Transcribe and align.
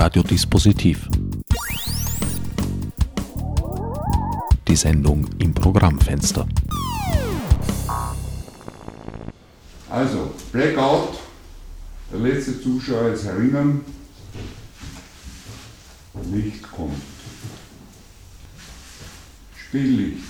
Radiodispositiv. 0.00 1.10
Die 4.66 4.74
Sendung 4.74 5.28
im 5.38 5.52
Programmfenster. 5.52 6.48
Also, 9.90 10.32
Blackout, 10.52 11.18
der 12.10 12.20
letzte 12.20 12.62
Zuschauer 12.62 13.08
ist 13.08 13.26
erinnern, 13.26 13.84
Licht 16.32 16.62
kommt. 16.72 17.02
Spiellicht. 19.54 20.24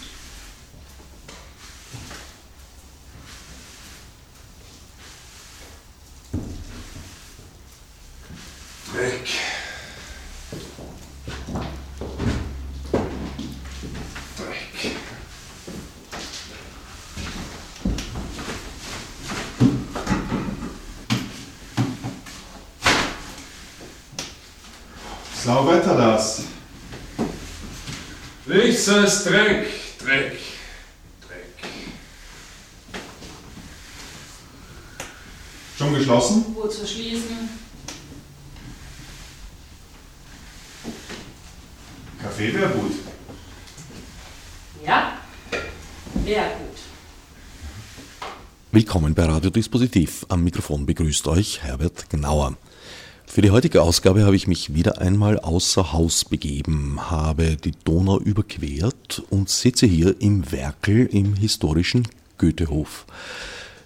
Weg. 8.96 9.28
Dreck. 14.36 14.94
Sau 25.42 25.66
weiter 25.66 25.96
das. 25.96 26.42
Nichts 28.80 28.94
als 28.94 29.24
Dreck, 29.24 29.66
Dreck, 29.98 30.38
Dreck. 31.28 31.70
Schon 35.76 35.92
geschlossen? 35.92 36.46
Wo 36.54 36.66
zu 36.66 36.86
schließen? 36.86 37.50
Kaffee 42.22 42.54
wäre 42.54 42.70
gut. 42.70 42.92
Ja? 44.82 45.18
Sehr 46.24 46.44
gut. 46.44 46.78
Willkommen 48.72 49.12
bei 49.12 49.26
Radiodispositiv. 49.26 50.24
Am 50.30 50.42
Mikrofon 50.42 50.86
begrüßt 50.86 51.28
euch 51.28 51.62
Herbert 51.62 52.08
Gnauer. 52.08 52.56
Für 53.32 53.42
die 53.42 53.52
heutige 53.52 53.82
Ausgabe 53.82 54.24
habe 54.24 54.34
ich 54.34 54.48
mich 54.48 54.74
wieder 54.74 55.00
einmal 55.00 55.38
außer 55.38 55.92
Haus 55.92 56.24
begeben, 56.24 56.98
habe 57.12 57.54
die 57.54 57.70
Donau 57.84 58.18
überquert 58.18 59.22
und 59.30 59.48
sitze 59.48 59.86
hier 59.86 60.20
im 60.20 60.50
Werkel 60.50 61.06
im 61.06 61.36
historischen 61.36 62.08
Goethehof. 62.38 63.06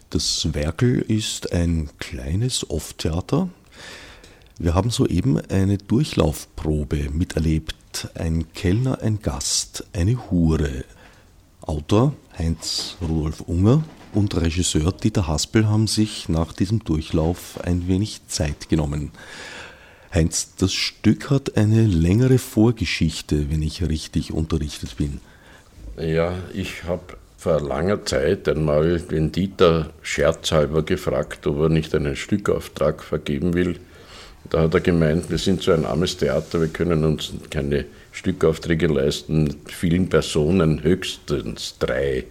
Das 0.08 0.54
Werkel 0.54 0.98
ist 0.98 1.52
ein 1.52 1.90
kleines 1.98 2.70
Off-Theater. 2.70 3.50
Wir 4.58 4.72
haben 4.72 4.88
soeben 4.88 5.38
eine 5.50 5.76
Durchlaufprobe 5.76 7.10
miterlebt. 7.10 8.08
Ein 8.14 8.50
Kellner, 8.54 9.02
ein 9.02 9.20
Gast, 9.20 9.84
eine 9.92 10.30
Hure. 10.30 10.86
Autor 11.60 12.14
Heinz 12.38 12.96
Rudolf 13.02 13.42
Unger 13.42 13.84
und 14.14 14.40
Regisseur 14.40 14.92
Dieter 14.92 15.28
Haspel 15.28 15.68
haben 15.68 15.86
sich 15.86 16.28
nach 16.28 16.52
diesem 16.52 16.84
Durchlauf 16.84 17.60
ein 17.62 17.88
wenig 17.88 18.20
Zeit 18.28 18.68
genommen. 18.68 19.10
Heinz, 20.12 20.54
das 20.56 20.72
Stück 20.72 21.30
hat 21.30 21.56
eine 21.56 21.86
längere 21.86 22.38
Vorgeschichte, 22.38 23.50
wenn 23.50 23.62
ich 23.62 23.86
richtig 23.86 24.32
unterrichtet 24.32 24.96
bin. 24.96 25.20
Ja, 25.98 26.34
ich 26.52 26.84
habe 26.84 27.16
vor 27.36 27.60
langer 27.60 28.04
Zeit 28.06 28.48
einmal 28.48 29.00
den 29.00 29.32
Dieter 29.32 29.90
scherzhalber 30.02 30.82
gefragt, 30.82 31.46
ob 31.46 31.58
er 31.58 31.68
nicht 31.68 31.94
einen 31.94 32.16
Stückauftrag 32.16 33.02
vergeben 33.02 33.54
will. 33.54 33.80
Da 34.50 34.62
hat 34.62 34.74
er 34.74 34.80
gemeint, 34.80 35.30
wir 35.30 35.38
sind 35.38 35.62
so 35.62 35.72
ein 35.72 35.84
armes 35.84 36.16
Theater, 36.16 36.60
wir 36.60 36.68
können 36.68 37.04
uns 37.04 37.32
keine 37.50 37.86
Stückaufträge 38.12 38.86
leisten 38.86 39.56
vielen 39.66 40.08
Personen, 40.08 40.82
höchstens 40.82 41.76
drei. 41.78 42.24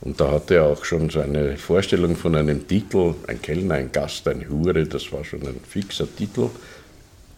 Und 0.00 0.20
da 0.20 0.30
hatte 0.30 0.56
er 0.56 0.64
auch 0.66 0.84
schon 0.84 1.10
so 1.10 1.20
eine 1.20 1.56
Vorstellung 1.56 2.16
von 2.16 2.34
einem 2.34 2.66
Titel, 2.68 3.14
ein 3.26 3.40
Kellner, 3.40 3.74
ein 3.74 3.92
Gast, 3.92 4.28
ein 4.28 4.48
Hure, 4.48 4.84
das 4.84 5.10
war 5.12 5.24
schon 5.24 5.42
ein 5.42 5.60
fixer 5.66 6.06
Titel. 6.14 6.50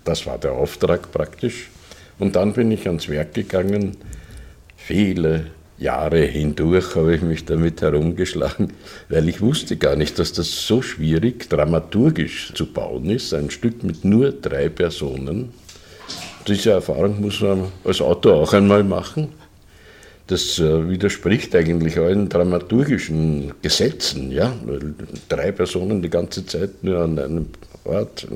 Das 0.05 0.27
war 0.27 0.39
der 0.39 0.53
Auftrag 0.53 1.13
praktisch. 1.13 1.71
Und 2.19 2.35
dann 2.35 2.53
bin 2.53 2.71
ich 2.71 2.87
ans 2.87 3.09
Werk 3.09 3.35
gegangen. 3.35 3.97
Viele 4.77 5.47
Jahre 5.79 6.23
hindurch 6.23 6.97
habe 6.97 7.15
ich 7.15 7.23
mich 7.23 7.45
damit 7.45 7.81
herumgeschlagen, 7.83 8.73
weil 9.09 9.29
ich 9.29 9.41
wusste 9.41 9.77
gar 9.77 9.95
nicht, 9.95 10.19
dass 10.19 10.33
das 10.33 10.67
so 10.67 10.83
schwierig 10.83 11.49
dramaturgisch 11.49 12.53
zu 12.55 12.67
bauen 12.67 13.09
ist. 13.11 13.33
Ein 13.33 13.51
Stück 13.51 13.85
mit 13.85 14.05
nur 14.05 14.33
drei 14.33 14.69
Personen. 14.69 15.53
Diese 16.49 16.73
Erfahrung 16.73 17.21
muss 17.21 17.41
man 17.41 17.71
als 17.85 18.01
Autor 18.01 18.35
auch 18.35 18.53
einmal 18.53 18.83
machen. 18.83 19.29
Das 20.29 20.59
äh, 20.59 20.89
widerspricht 20.89 21.55
eigentlich 21.57 21.99
allen 21.99 22.29
dramaturgischen 22.29 23.55
Gesetzen. 23.63 24.31
Ja? 24.31 24.55
Weil 24.65 24.95
drei 25.29 25.53
Personen 25.53 26.03
die 26.03 26.11
ganze 26.11 26.47
Zeit 26.47 26.85
nur 26.85 27.01
an 27.01 27.19
einem 27.19 27.47
Ort 27.85 28.29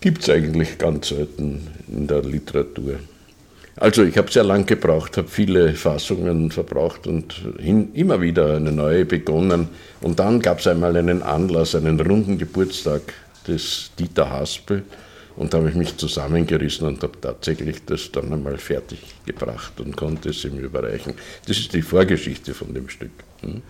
gibt 0.00 0.22
es 0.22 0.28
eigentlich 0.28 0.78
ganz 0.78 1.08
selten 1.08 1.68
in 1.88 2.06
der 2.06 2.22
Literatur. 2.22 2.96
Also 3.76 4.04
ich 4.04 4.18
habe 4.18 4.30
sehr 4.30 4.44
lange 4.44 4.64
gebraucht, 4.64 5.16
habe 5.16 5.28
viele 5.28 5.72
Fassungen 5.72 6.50
verbraucht 6.50 7.06
und 7.06 7.34
hin, 7.58 7.88
immer 7.94 8.20
wieder 8.20 8.56
eine 8.56 8.72
neue 8.72 9.06
begonnen. 9.06 9.68
Und 10.02 10.18
dann 10.18 10.40
gab 10.40 10.58
es 10.58 10.66
einmal 10.66 10.96
einen 10.96 11.22
Anlass, 11.22 11.74
einen 11.74 11.98
runden 11.98 12.36
Geburtstag 12.36 13.00
des 13.48 13.90
Dieter 13.98 14.28
Haspel. 14.28 14.82
Und 15.36 15.52
da 15.54 15.58
habe 15.58 15.70
ich 15.70 15.74
mich 15.74 15.96
zusammengerissen 15.96 16.86
und 16.86 17.02
habe 17.02 17.20
tatsächlich 17.20 17.84
das 17.86 18.12
dann 18.12 18.32
einmal 18.32 18.58
fertig 18.58 19.00
gebracht 19.24 19.80
und 19.80 19.96
konnte 19.96 20.30
es 20.30 20.44
ihm 20.44 20.58
überreichen. 20.58 21.14
Das 21.46 21.58
ist 21.58 21.72
die 21.72 21.82
Vorgeschichte 21.82 22.52
von 22.54 22.74
dem 22.74 22.88
Stück. 22.88 23.12
Hm? 23.40 23.62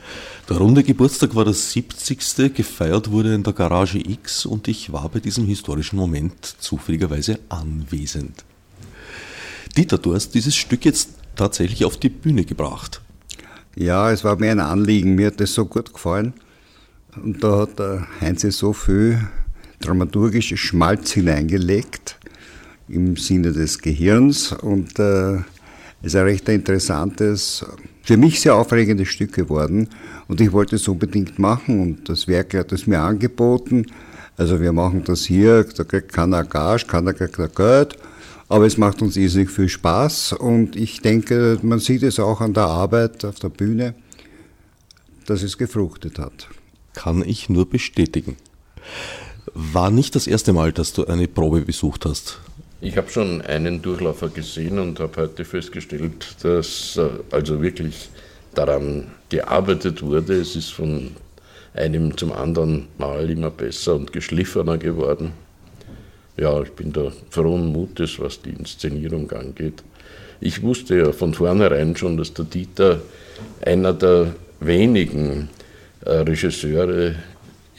Der 0.48 0.56
runde 0.56 0.82
Geburtstag 0.82 1.34
war 1.34 1.44
das 1.44 1.72
70. 1.72 2.54
Gefeiert 2.54 3.10
wurde 3.10 3.34
in 3.34 3.42
der 3.42 3.52
Garage 3.52 3.98
X 3.98 4.44
und 4.44 4.66
ich 4.66 4.92
war 4.92 5.08
bei 5.08 5.20
diesem 5.20 5.46
historischen 5.46 5.96
Moment 5.96 6.44
zufälligerweise 6.44 7.38
anwesend. 7.48 8.44
Dieter, 9.76 9.98
du 9.98 10.14
hast 10.14 10.34
dieses 10.34 10.56
Stück 10.56 10.84
jetzt 10.84 11.10
tatsächlich 11.36 11.84
auf 11.84 11.96
die 11.96 12.10
Bühne 12.10 12.44
gebracht. 12.44 13.00
Ja, 13.74 14.10
es 14.10 14.24
war 14.24 14.36
mir 14.36 14.50
ein 14.50 14.60
Anliegen. 14.60 15.14
Mir 15.14 15.28
hat 15.28 15.40
das 15.40 15.54
so 15.54 15.64
gut 15.64 15.94
gefallen. 15.94 16.34
Und 17.16 17.42
da 17.42 17.60
hat 17.60 17.78
der 17.78 18.06
Heinz 18.20 18.42
so 18.42 18.72
viel 18.72 19.28
dramaturgisches 19.82 20.58
Schmalz 20.58 21.12
hineingelegt 21.12 22.18
im 22.88 23.16
Sinne 23.16 23.52
des 23.52 23.78
Gehirns 23.78 24.52
und 24.52 24.98
äh, 24.98 25.38
ist 26.02 26.16
ein 26.16 26.24
recht 26.24 26.48
interessantes, 26.48 27.64
für 28.02 28.16
mich 28.16 28.40
sehr 28.40 28.56
aufregendes 28.56 29.08
Stück 29.08 29.32
geworden 29.32 29.88
und 30.28 30.40
ich 30.40 30.52
wollte 30.52 30.76
es 30.76 30.88
unbedingt 30.88 31.38
machen 31.38 31.80
und 31.80 32.08
das 32.08 32.26
Werk 32.26 32.54
hat 32.54 32.72
es 32.72 32.86
mir 32.86 33.00
angeboten. 33.00 33.86
Also 34.36 34.60
wir 34.60 34.72
machen 34.72 35.04
das 35.04 35.24
hier, 35.24 35.64
da 35.64 35.84
kriegt 35.84 36.12
keiner 36.12 36.44
Gage, 36.44 36.86
keiner 36.86 37.12
kriegt 37.12 37.54
Geld, 37.54 37.96
aber 38.48 38.66
es 38.66 38.76
macht 38.76 39.02
uns 39.02 39.16
irrsinnig 39.16 39.50
viel 39.50 39.68
Spaß 39.68 40.32
und 40.32 40.74
ich 40.74 41.00
denke, 41.00 41.58
man 41.62 41.78
sieht 41.78 42.02
es 42.02 42.18
auch 42.18 42.40
an 42.40 42.54
der 42.54 42.64
Arbeit 42.64 43.24
auf 43.24 43.38
der 43.38 43.50
Bühne, 43.50 43.94
dass 45.26 45.42
es 45.42 45.56
gefruchtet 45.58 46.18
hat. 46.18 46.48
Kann 46.94 47.22
ich 47.24 47.48
nur 47.48 47.68
bestätigen. 47.68 48.36
War 49.54 49.90
nicht 49.90 50.14
das 50.14 50.26
erste 50.26 50.52
Mal, 50.52 50.72
dass 50.72 50.92
du 50.92 51.04
eine 51.06 51.28
Probe 51.28 51.60
besucht 51.60 52.06
hast. 52.06 52.38
Ich 52.80 52.96
habe 52.96 53.10
schon 53.10 53.42
einen 53.42 53.82
Durchlaufer 53.82 54.28
gesehen 54.28 54.78
und 54.78 54.98
habe 54.98 55.22
heute 55.22 55.44
festgestellt, 55.44 56.36
dass 56.42 56.96
äh, 56.96 57.08
also 57.30 57.62
wirklich 57.62 58.08
daran 58.54 59.06
gearbeitet 59.28 60.02
wurde. 60.02 60.40
Es 60.40 60.56
ist 60.56 60.70
von 60.70 61.12
einem 61.74 62.16
zum 62.16 62.32
anderen 62.32 62.88
Mal 62.98 63.30
immer 63.30 63.50
besser 63.50 63.94
und 63.94 64.12
geschliffener 64.12 64.78
geworden. 64.78 65.32
Ja, 66.36 66.60
ich 66.62 66.72
bin 66.72 66.92
da 66.92 67.12
frohen 67.30 67.66
Mutes, 67.66 68.18
was 68.18 68.40
die 68.40 68.50
Inszenierung 68.50 69.30
angeht. 69.32 69.82
Ich 70.40 70.62
wusste 70.62 70.96
ja 70.96 71.12
von 71.12 71.34
vornherein 71.34 71.94
schon, 71.94 72.16
dass 72.16 72.32
der 72.34 72.46
Dieter 72.46 73.00
einer 73.64 73.92
der 73.92 74.34
wenigen 74.60 75.50
äh, 76.04 76.10
Regisseure 76.10 77.14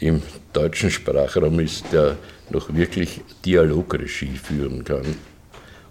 im 0.00 0.22
deutschen 0.52 0.90
Sprachraum 0.90 1.60
ist, 1.60 1.84
der 1.92 2.16
noch 2.50 2.74
wirklich 2.74 3.20
Dialogregie 3.44 4.36
führen 4.36 4.84
kann. 4.84 5.16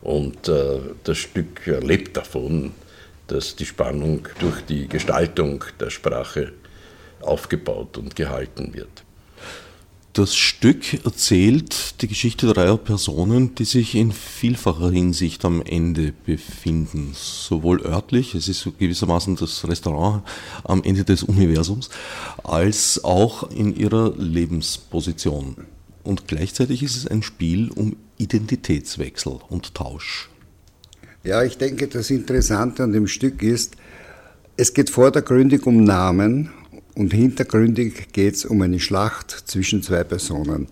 Und 0.01 0.47
äh, 0.47 0.79
das 1.03 1.17
Stück 1.17 1.65
lebt 1.65 2.17
davon, 2.17 2.73
dass 3.27 3.55
die 3.55 3.65
Spannung 3.65 4.27
durch 4.39 4.61
die 4.61 4.87
Gestaltung 4.87 5.63
der 5.79 5.89
Sprache 5.89 6.51
aufgebaut 7.21 7.97
und 7.97 8.15
gehalten 8.15 8.73
wird. 8.73 9.03
Das 10.13 10.35
Stück 10.35 11.05
erzählt 11.05 11.99
die 12.03 12.07
Geschichte 12.07 12.45
dreier 12.45 12.77
Personen, 12.77 13.55
die 13.55 13.65
sich 13.65 13.95
in 13.95 14.11
vielfacher 14.11 14.91
Hinsicht 14.91 15.43
am 15.43 15.63
Ende 15.63 16.13
befinden. 16.27 17.13
Sowohl 17.15 17.81
örtlich, 17.81 18.35
es 18.35 18.47
ist 18.47 18.69
gewissermaßen 18.77 19.37
das 19.37 19.67
Restaurant 19.67 20.21
am 20.65 20.83
Ende 20.83 21.03
des 21.03 21.23
Universums, 21.23 21.89
als 22.43 23.03
auch 23.03 23.49
in 23.49 23.75
ihrer 23.75 24.13
Lebensposition. 24.15 25.55
Und 26.03 26.27
gleichzeitig 26.27 26.83
ist 26.83 26.95
es 26.95 27.07
ein 27.07 27.23
Spiel 27.23 27.71
um 27.71 27.95
Identitätswechsel 28.19 29.39
und 29.49 29.73
Tausch. 29.73 30.29
Ja, 31.23 31.41
ich 31.41 31.57
denke, 31.57 31.87
das 31.87 32.11
Interessante 32.11 32.83
an 32.83 32.93
dem 32.93 33.07
Stück 33.07 33.41
ist, 33.41 33.77
es 34.57 34.75
geht 34.75 34.91
vordergründig 34.91 35.65
um 35.65 35.83
Namen 35.83 36.51
und 36.95 37.13
hintergründig 37.13 38.11
geht 38.13 38.35
es 38.35 38.45
um 38.45 38.61
eine 38.61 38.79
Schlacht 38.79 39.31
zwischen 39.45 39.81
zwei 39.81 40.03
Personen. 40.03 40.67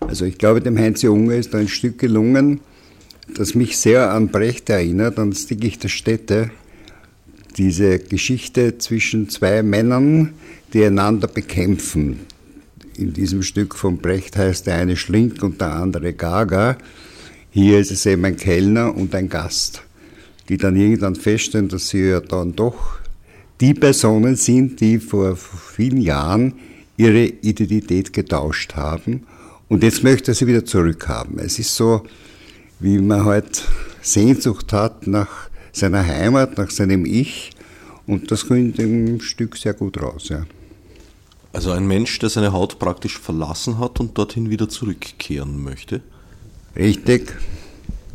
Also 0.00 0.24
ich 0.24 0.38
glaube, 0.38 0.60
dem 0.60 0.78
Heinz 0.78 1.02
Junge 1.02 1.36
ist 1.36 1.54
ein 1.54 1.68
Stück 1.68 1.98
gelungen, 1.98 2.60
das 3.34 3.54
mich 3.54 3.76
sehr 3.76 4.10
an 4.12 4.28
Brecht 4.28 4.70
erinnert, 4.70 5.18
an 5.18 5.30
das 5.30 5.46
Dickicht 5.46 5.82
der 5.82 5.88
Städte. 5.88 6.50
Diese 7.56 7.98
Geschichte 7.98 8.78
zwischen 8.78 9.28
zwei 9.28 9.62
Männern, 9.62 10.34
die 10.72 10.84
einander 10.84 11.26
bekämpfen. 11.26 12.20
In 12.96 13.12
diesem 13.12 13.42
Stück 13.42 13.74
von 13.74 13.98
Brecht 13.98 14.36
heißt 14.36 14.66
der 14.66 14.76
eine 14.76 14.96
Schlink 14.96 15.42
und 15.42 15.60
der 15.60 15.72
andere 15.72 16.12
Gaga. 16.12 16.78
Hier 17.50 17.78
ist 17.80 17.90
es 17.90 18.06
eben 18.06 18.24
ein 18.24 18.36
Kellner 18.36 18.96
und 18.96 19.14
ein 19.14 19.28
Gast, 19.28 19.82
die 20.48 20.56
dann 20.56 20.76
irgendwann 20.76 21.16
feststellen, 21.16 21.68
dass 21.68 21.88
sie 21.88 22.08
ja 22.08 22.20
dann 22.20 22.54
doch 22.54 22.98
die 23.60 23.74
Personen 23.74 24.36
sind, 24.36 24.80
die 24.80 24.98
vor 24.98 25.36
vielen 25.36 26.00
Jahren 26.00 26.54
ihre 26.96 27.24
Identität 27.24 28.12
getauscht 28.12 28.74
haben 28.74 29.24
und 29.68 29.82
jetzt 29.82 30.02
möchte 30.02 30.32
er 30.32 30.34
sie 30.34 30.46
wieder 30.46 30.64
zurückhaben. 30.64 31.38
Es 31.38 31.58
ist 31.58 31.74
so, 31.74 32.02
wie 32.80 32.98
man 32.98 33.24
halt 33.24 33.62
Sehnsucht 34.02 34.72
hat 34.72 35.06
nach 35.06 35.48
seiner 35.72 36.06
Heimat, 36.06 36.58
nach 36.58 36.70
seinem 36.70 37.04
Ich 37.04 37.50
und 38.06 38.30
das 38.30 38.46
kommt 38.46 38.78
im 38.78 39.20
Stück 39.20 39.56
sehr 39.56 39.74
gut 39.74 40.00
raus. 40.00 40.28
Ja. 40.28 40.46
Also 41.52 41.72
ein 41.72 41.86
Mensch, 41.86 42.18
der 42.18 42.28
seine 42.28 42.52
Haut 42.52 42.78
praktisch 42.78 43.18
verlassen 43.18 43.78
hat 43.78 44.00
und 44.00 44.16
dorthin 44.16 44.50
wieder 44.50 44.68
zurückkehren 44.68 45.62
möchte? 45.62 46.00
Richtig. 46.76 47.34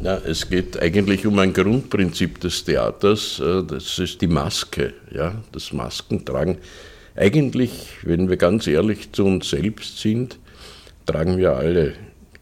Ja, 0.02 0.18
es 0.18 0.50
geht 0.50 0.82
eigentlich 0.82 1.26
um 1.26 1.40
ein 1.40 1.54
Grundprinzip 1.54 2.40
des 2.42 2.66
Theaters, 2.66 3.40
äh, 3.40 3.64
das 3.64 4.00
ist 4.00 4.22
die 4.22 4.28
Maske, 4.28 4.94
ja, 5.12 5.42
das 5.52 5.72
Maskentragen. 5.72 6.58
Eigentlich, 7.16 7.72
wenn 8.02 8.30
wir 8.30 8.38
ganz 8.38 8.68
ehrlich 8.68 9.12
zu 9.12 9.26
uns 9.26 9.50
selbst 9.50 10.00
sind, 10.00 10.40
tragen 11.06 11.38
wir 11.38 11.56
alle 11.56 11.94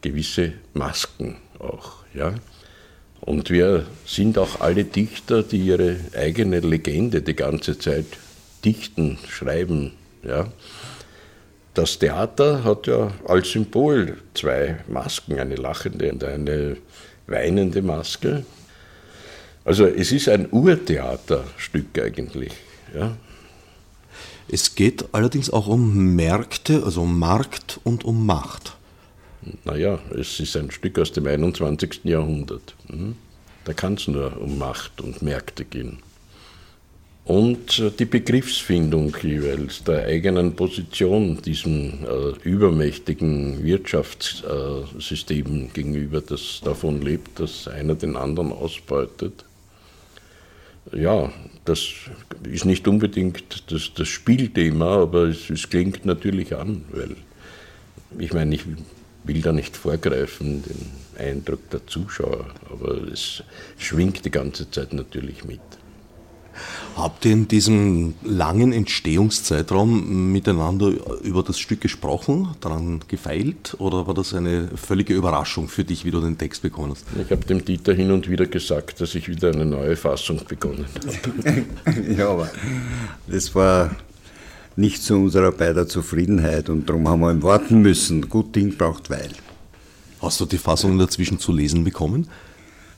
gewisse 0.01 0.53
Masken 0.73 1.37
auch, 1.59 1.97
ja. 2.13 2.33
Und 3.19 3.51
wir 3.51 3.85
sind 4.05 4.39
auch 4.39 4.61
alle 4.61 4.83
Dichter, 4.83 5.43
die 5.43 5.59
ihre 5.59 5.97
eigene 6.15 6.61
Legende 6.61 7.21
die 7.21 7.35
ganze 7.35 7.77
Zeit 7.77 8.07
dichten, 8.65 9.19
schreiben, 9.29 9.91
ja. 10.23 10.47
Das 11.73 11.99
Theater 11.99 12.65
hat 12.65 12.87
ja 12.87 13.11
als 13.25 13.51
Symbol 13.51 14.17
zwei 14.33 14.79
Masken, 14.89 15.39
eine 15.39 15.55
lachende 15.55 16.11
und 16.11 16.23
eine 16.23 16.77
weinende 17.31 17.81
Maske. 17.81 18.45
Also 19.63 19.85
es 19.85 20.11
ist 20.11 20.27
ein 20.29 20.47
Urtheaterstück 20.51 21.97
eigentlich. 21.99 22.53
Ja. 22.95 23.17
Es 24.47 24.75
geht 24.75 25.05
allerdings 25.13 25.49
auch 25.49 25.67
um 25.67 26.15
Märkte, 26.15 26.83
also 26.83 27.03
um 27.03 27.17
Markt 27.19 27.79
und 27.83 28.03
um 28.03 28.25
Macht. 28.25 28.75
Naja, 29.63 29.99
es 30.17 30.39
ist 30.39 30.55
ein 30.57 30.71
Stück 30.71 30.99
aus 30.99 31.11
dem 31.11 31.25
21. 31.25 32.01
Jahrhundert. 32.03 32.75
Hm? 32.87 33.15
Da 33.63 33.73
kann 33.73 33.93
es 33.93 34.07
nur 34.07 34.39
um 34.41 34.57
Macht 34.57 35.01
und 35.01 35.21
Märkte 35.21 35.65
gehen. 35.65 35.99
Und 37.25 37.79
äh, 37.79 37.91
die 37.91 38.05
Begriffsfindung 38.05 39.15
jeweils 39.21 39.83
der 39.83 40.05
eigenen 40.05 40.55
Position 40.55 41.41
diesem 41.41 42.03
äh, 42.03 42.31
übermächtigen 42.43 43.63
Wirtschaftssystem 43.63 45.65
äh, 45.65 45.67
gegenüber, 45.73 46.21
das 46.21 46.61
davon 46.63 47.01
lebt, 47.01 47.39
dass 47.39 47.67
einer 47.67 47.95
den 47.95 48.15
anderen 48.15 48.51
ausbeutet. 48.51 49.45
Ja, 50.93 51.31
das 51.63 51.89
ist 52.43 52.65
nicht 52.65 52.87
unbedingt 52.87 53.71
das, 53.71 53.93
das 53.93 54.07
Spielthema, 54.07 55.03
aber 55.03 55.25
es, 55.25 55.49
es 55.49 55.69
klingt 55.69 56.05
natürlich 56.05 56.55
an, 56.55 56.83
weil 56.91 57.15
ich 58.17 58.33
meine, 58.33 58.55
ich 58.55 58.65
will 59.23 59.41
da 59.41 59.51
nicht 59.51 59.77
vorgreifen, 59.77 60.63
den 60.63 61.23
Eindruck 61.23 61.69
der 61.69 61.85
Zuschauer, 61.85 62.47
aber 62.69 62.95
es 63.11 63.43
schwingt 63.77 64.25
die 64.25 64.31
ganze 64.31 64.69
Zeit 64.71 64.91
natürlich 64.91 65.45
mit. 65.45 65.61
Habt 66.95 67.25
ihr 67.25 67.31
in 67.31 67.47
diesem 67.47 68.15
langen 68.23 68.73
Entstehungszeitraum 68.73 70.31
miteinander 70.31 70.91
über 71.23 71.41
das 71.41 71.57
Stück 71.57 71.81
gesprochen, 71.81 72.49
daran 72.59 73.01
gefeilt 73.07 73.75
oder 73.79 74.07
war 74.07 74.13
das 74.13 74.33
eine 74.33 74.67
völlige 74.75 75.13
Überraschung 75.13 75.67
für 75.67 75.83
dich, 75.83 76.05
wie 76.05 76.11
du 76.11 76.19
den 76.19 76.37
Text 76.37 76.61
bekommen 76.61 76.91
hast? 76.91 77.05
Ich 77.19 77.31
habe 77.31 77.45
dem 77.45 77.63
Dieter 77.63 77.93
hin 77.93 78.11
und 78.11 78.29
wieder 78.29 78.45
gesagt, 78.45 78.99
dass 79.01 79.15
ich 79.15 79.29
wieder 79.29 79.51
eine 79.51 79.65
neue 79.65 79.95
Fassung 79.95 80.41
begonnen 80.47 80.85
habe. 80.93 81.65
ja, 82.17 82.29
aber 82.29 82.49
das 83.27 83.55
war 83.55 83.95
nicht 84.75 85.01
zu 85.01 85.15
unserer 85.15 85.51
beider 85.51 85.87
Zufriedenheit 85.87 86.69
und 86.69 86.89
darum 86.89 87.07
haben 87.07 87.21
wir 87.21 87.31
ihm 87.31 87.43
warten 87.43 87.81
müssen. 87.81 88.29
Gut 88.29 88.55
Ding 88.55 88.77
braucht 88.77 89.09
Weil. 89.09 89.31
Hast 90.21 90.39
du 90.39 90.45
die 90.45 90.57
Fassung 90.57 90.99
dazwischen 90.99 91.39
zu 91.39 91.51
lesen 91.51 91.83
bekommen? 91.83 92.27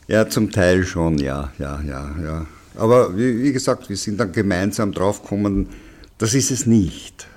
Ja, 0.07 0.27
zum 0.27 0.51
Teil 0.51 0.83
schon, 0.85 1.17
ja, 1.19 1.53
ja, 1.57 1.81
ja, 1.81 2.15
ja. 2.21 2.45
Aber 2.75 3.17
wie, 3.17 3.43
wie 3.43 3.53
gesagt, 3.53 3.89
wir 3.89 3.97
sind 3.97 4.19
dann 4.19 4.31
gemeinsam 4.31 4.91
draufgekommen, 4.91 5.67
das 6.17 6.33
ist 6.33 6.51
es 6.51 6.65
nicht, 6.65 7.27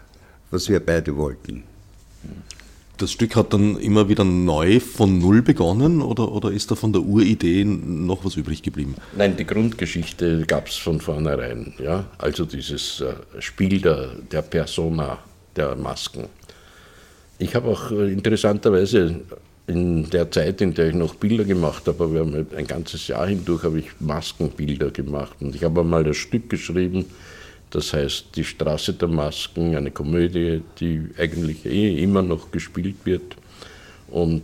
was 0.50 0.68
wir 0.68 0.80
beide 0.80 1.16
wollten. 1.16 1.64
Das 2.98 3.12
Stück 3.12 3.36
hat 3.36 3.52
dann 3.52 3.76
immer 3.76 4.08
wieder 4.08 4.24
neu 4.24 4.80
von 4.80 5.18
Null 5.18 5.42
begonnen 5.42 6.00
oder, 6.00 6.32
oder 6.32 6.50
ist 6.50 6.70
da 6.70 6.74
von 6.74 6.94
der 6.94 7.02
Uridee 7.02 7.62
noch 7.64 8.24
was 8.24 8.36
übrig 8.36 8.62
geblieben? 8.62 8.94
Nein, 9.14 9.36
die 9.36 9.44
Grundgeschichte 9.44 10.46
gab 10.46 10.68
es 10.68 10.76
von 10.76 11.00
vornherein. 11.00 11.74
Ja? 11.78 12.06
Also 12.16 12.46
dieses 12.46 13.02
äh, 13.02 13.42
Spiel 13.42 13.82
der, 13.82 14.14
der 14.32 14.40
Persona, 14.40 15.18
der 15.54 15.76
Masken. 15.76 16.24
Ich 17.38 17.54
habe 17.54 17.68
auch 17.68 17.90
äh, 17.90 18.10
interessanterweise 18.10 19.20
in 19.66 20.08
der 20.10 20.30
Zeit, 20.30 20.60
in 20.60 20.74
der 20.74 20.88
ich 20.88 20.94
noch 20.94 21.16
Bilder 21.16 21.44
gemacht 21.44 21.86
habe, 21.86 22.12
wir 22.12 22.20
haben 22.20 22.46
ein 22.56 22.66
ganzes 22.66 23.08
Jahr 23.08 23.26
hindurch 23.26 23.64
habe 23.64 23.80
ich 23.80 23.86
Maskenbilder 23.98 24.90
gemacht 24.90 25.36
und 25.40 25.54
ich 25.54 25.64
habe 25.64 25.80
einmal 25.80 26.06
ein 26.06 26.14
Stück 26.14 26.48
geschrieben, 26.48 27.06
das 27.70 27.92
heißt 27.92 28.26
Die 28.36 28.44
Straße 28.44 28.94
der 28.94 29.08
Masken, 29.08 29.74
eine 29.74 29.90
Komödie, 29.90 30.62
die 30.78 31.08
eigentlich 31.18 31.66
eh 31.66 32.00
immer 32.02 32.22
noch 32.22 32.50
gespielt 32.52 32.96
wird. 33.04 33.36
Und 34.08 34.42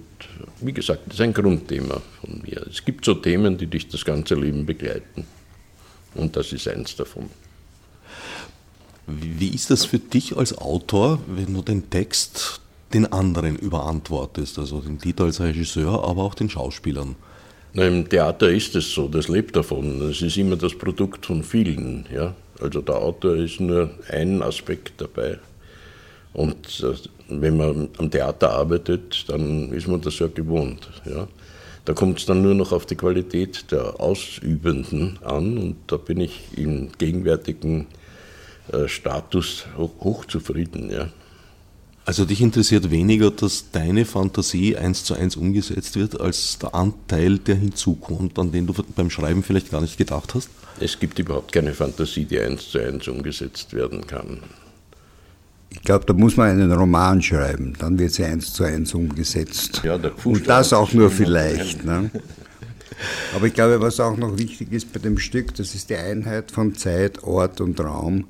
wie 0.61 0.73
gesagt, 0.73 1.03
das 1.07 1.15
ist 1.15 1.21
ein 1.21 1.33
Grundthema 1.33 2.03
von 2.21 2.43
mir. 2.43 2.67
Es 2.69 2.85
gibt 2.85 3.05
so 3.05 3.15
Themen, 3.15 3.57
die 3.57 3.69
dich 3.69 3.89
das 3.89 4.05
ganze 4.05 4.35
Leben 4.35 4.67
begleiten. 4.67 5.25
Und 6.17 6.37
das 6.37 6.53
ist 6.53 6.67
eins 6.67 6.97
davon. 6.97 7.31
Wie 9.07 9.49
ist 9.49 9.71
das 9.71 9.85
für 9.85 9.99
dich 9.99 10.37
als 10.37 10.59
Autor, 10.59 11.21
wenn 11.27 11.55
du 11.55 11.63
den 11.63 11.91
Text 11.91 12.62
den 12.95 13.11
anderen 13.13 13.57
überantwortest, 13.57 14.59
also 14.59 14.81
den 14.81 14.99
Dieter 14.99 15.25
als 15.25 15.41
Regisseur, 15.41 16.05
aber 16.05 16.23
auch 16.23 16.35
den 16.35 16.51
Schauspielern? 16.51 17.17
Na, 17.75 17.87
Im 17.87 18.09
Theater 18.09 18.51
ist 18.51 18.77
es 18.77 18.93
so, 18.93 19.09
das 19.09 19.29
lebt 19.29 19.57
davon. 19.57 20.11
Es 20.11 20.21
ist 20.21 20.37
immer 20.37 20.57
das 20.57 20.77
Produkt 20.77 21.25
von 21.25 21.43
vielen. 21.43 22.05
Ja? 22.15 22.35
Also 22.61 22.83
der 22.83 22.97
Autor 22.97 23.37
ist 23.37 23.61
nur 23.61 23.91
ein 24.11 24.43
Aspekt 24.43 25.01
dabei. 25.01 25.39
Und 26.35 26.81
äh, 26.81 26.95
wenn 27.29 27.57
man 27.57 27.89
am 27.99 28.11
Theater 28.11 28.51
arbeitet, 28.51 29.25
dann 29.29 29.73
ist 29.73 29.89
man 29.89 30.01
das 30.01 30.19
ja 30.19 30.27
gewohnt. 30.27 30.89
Ja? 31.07 31.27
Da 31.85 31.95
kommt 31.95 32.19
es 32.19 32.27
dann 32.27 32.43
nur 32.43 32.55
noch 32.55 32.73
auf 32.73 32.87
die 32.87 32.95
Qualität 32.95 33.73
der 33.73 33.99
Ausübenden 34.01 35.19
an 35.25 35.59
und 35.59 35.77
da 35.87 35.97
bin 35.97 36.21
ich 36.21 36.41
im 36.57 36.91
gegenwärtigen 36.97 37.87
äh, 38.71 38.87
Status 38.87 39.67
hochzufrieden. 39.77 40.91
Hoch 40.91 40.93
ja? 40.93 41.09
Also 42.05 42.25
dich 42.25 42.41
interessiert 42.41 42.91
weniger, 42.91 43.31
dass 43.31 43.71
deine 43.71 44.05
Fantasie 44.05 44.77
eins 44.77 45.05
zu 45.05 45.15
eins 45.15 45.37
umgesetzt 45.37 45.95
wird, 45.95 46.21
als 46.21 46.59
der 46.59 46.75
Anteil, 46.75 47.39
der 47.39 47.55
hinzukommt, 47.55 48.39
an 48.39 48.51
den 48.51 48.67
du 48.67 48.75
beim 48.97 49.09
Schreiben 49.09 49.45
vielleicht 49.45 49.71
gar 49.71 49.81
nicht 49.81 49.97
gedacht 49.97 50.35
hast? 50.35 50.51
Es 50.81 50.99
gibt 50.99 51.19
überhaupt 51.21 51.53
keine 51.53 51.75
Fantasie, 51.75 52.25
die 52.25 52.41
eins 52.41 52.71
zu 52.71 52.81
eins 52.81 53.07
umgesetzt 53.07 53.73
werden 53.73 54.05
kann. 54.07 54.41
Ich 55.71 55.81
glaube, 55.83 56.05
da 56.05 56.13
muss 56.13 56.37
man 56.37 56.51
einen 56.51 56.73
Roman 56.73 57.23
schreiben, 57.23 57.75
dann 57.79 57.99
wird 57.99 58.13
sie 58.13 58.25
eins 58.25 58.53
zu 58.53 58.65
eins 58.65 58.93
umgesetzt. 58.95 59.83
Ja, 59.85 59.99
Und 60.25 60.49
das 60.49 60.73
auch 60.73 60.93
nur 60.93 61.11
vielleicht. 61.11 61.85
Ne? 61.85 62.11
Aber 63.35 63.47
ich 63.47 63.55
glaube, 63.55 63.81
was 63.81 64.01
auch 64.01 64.17
noch 64.17 64.37
wichtig 64.39 64.73
ist 64.73 64.93
bei 64.93 64.99
dem 64.99 65.19
Stück, 65.19 65.55
das 65.55 65.75
ist 65.75 65.89
die 65.89 65.97
Einheit 65.97 66.51
von 66.51 66.75
Zeit, 66.75 67.23
Ort 67.23 67.61
und 67.61 67.81
Raum 67.81 68.27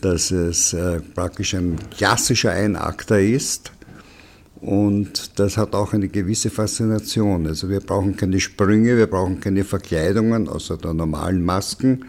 dass 0.00 0.30
es 0.30 0.72
äh, 0.72 1.00
praktisch 1.00 1.54
ein 1.54 1.76
klassischer 1.90 2.52
Einakter 2.52 3.20
ist. 3.20 3.72
Und 4.60 5.38
das 5.38 5.56
hat 5.56 5.74
auch 5.74 5.92
eine 5.92 6.08
gewisse 6.08 6.50
Faszination. 6.50 7.46
Also 7.46 7.68
wir 7.68 7.80
brauchen 7.80 8.16
keine 8.16 8.40
Sprünge, 8.40 8.96
wir 8.96 9.06
brauchen 9.06 9.40
keine 9.40 9.62
Verkleidungen, 9.62 10.48
außer 10.48 10.76
der 10.76 10.94
normalen 10.94 11.44
Masken, 11.44 12.04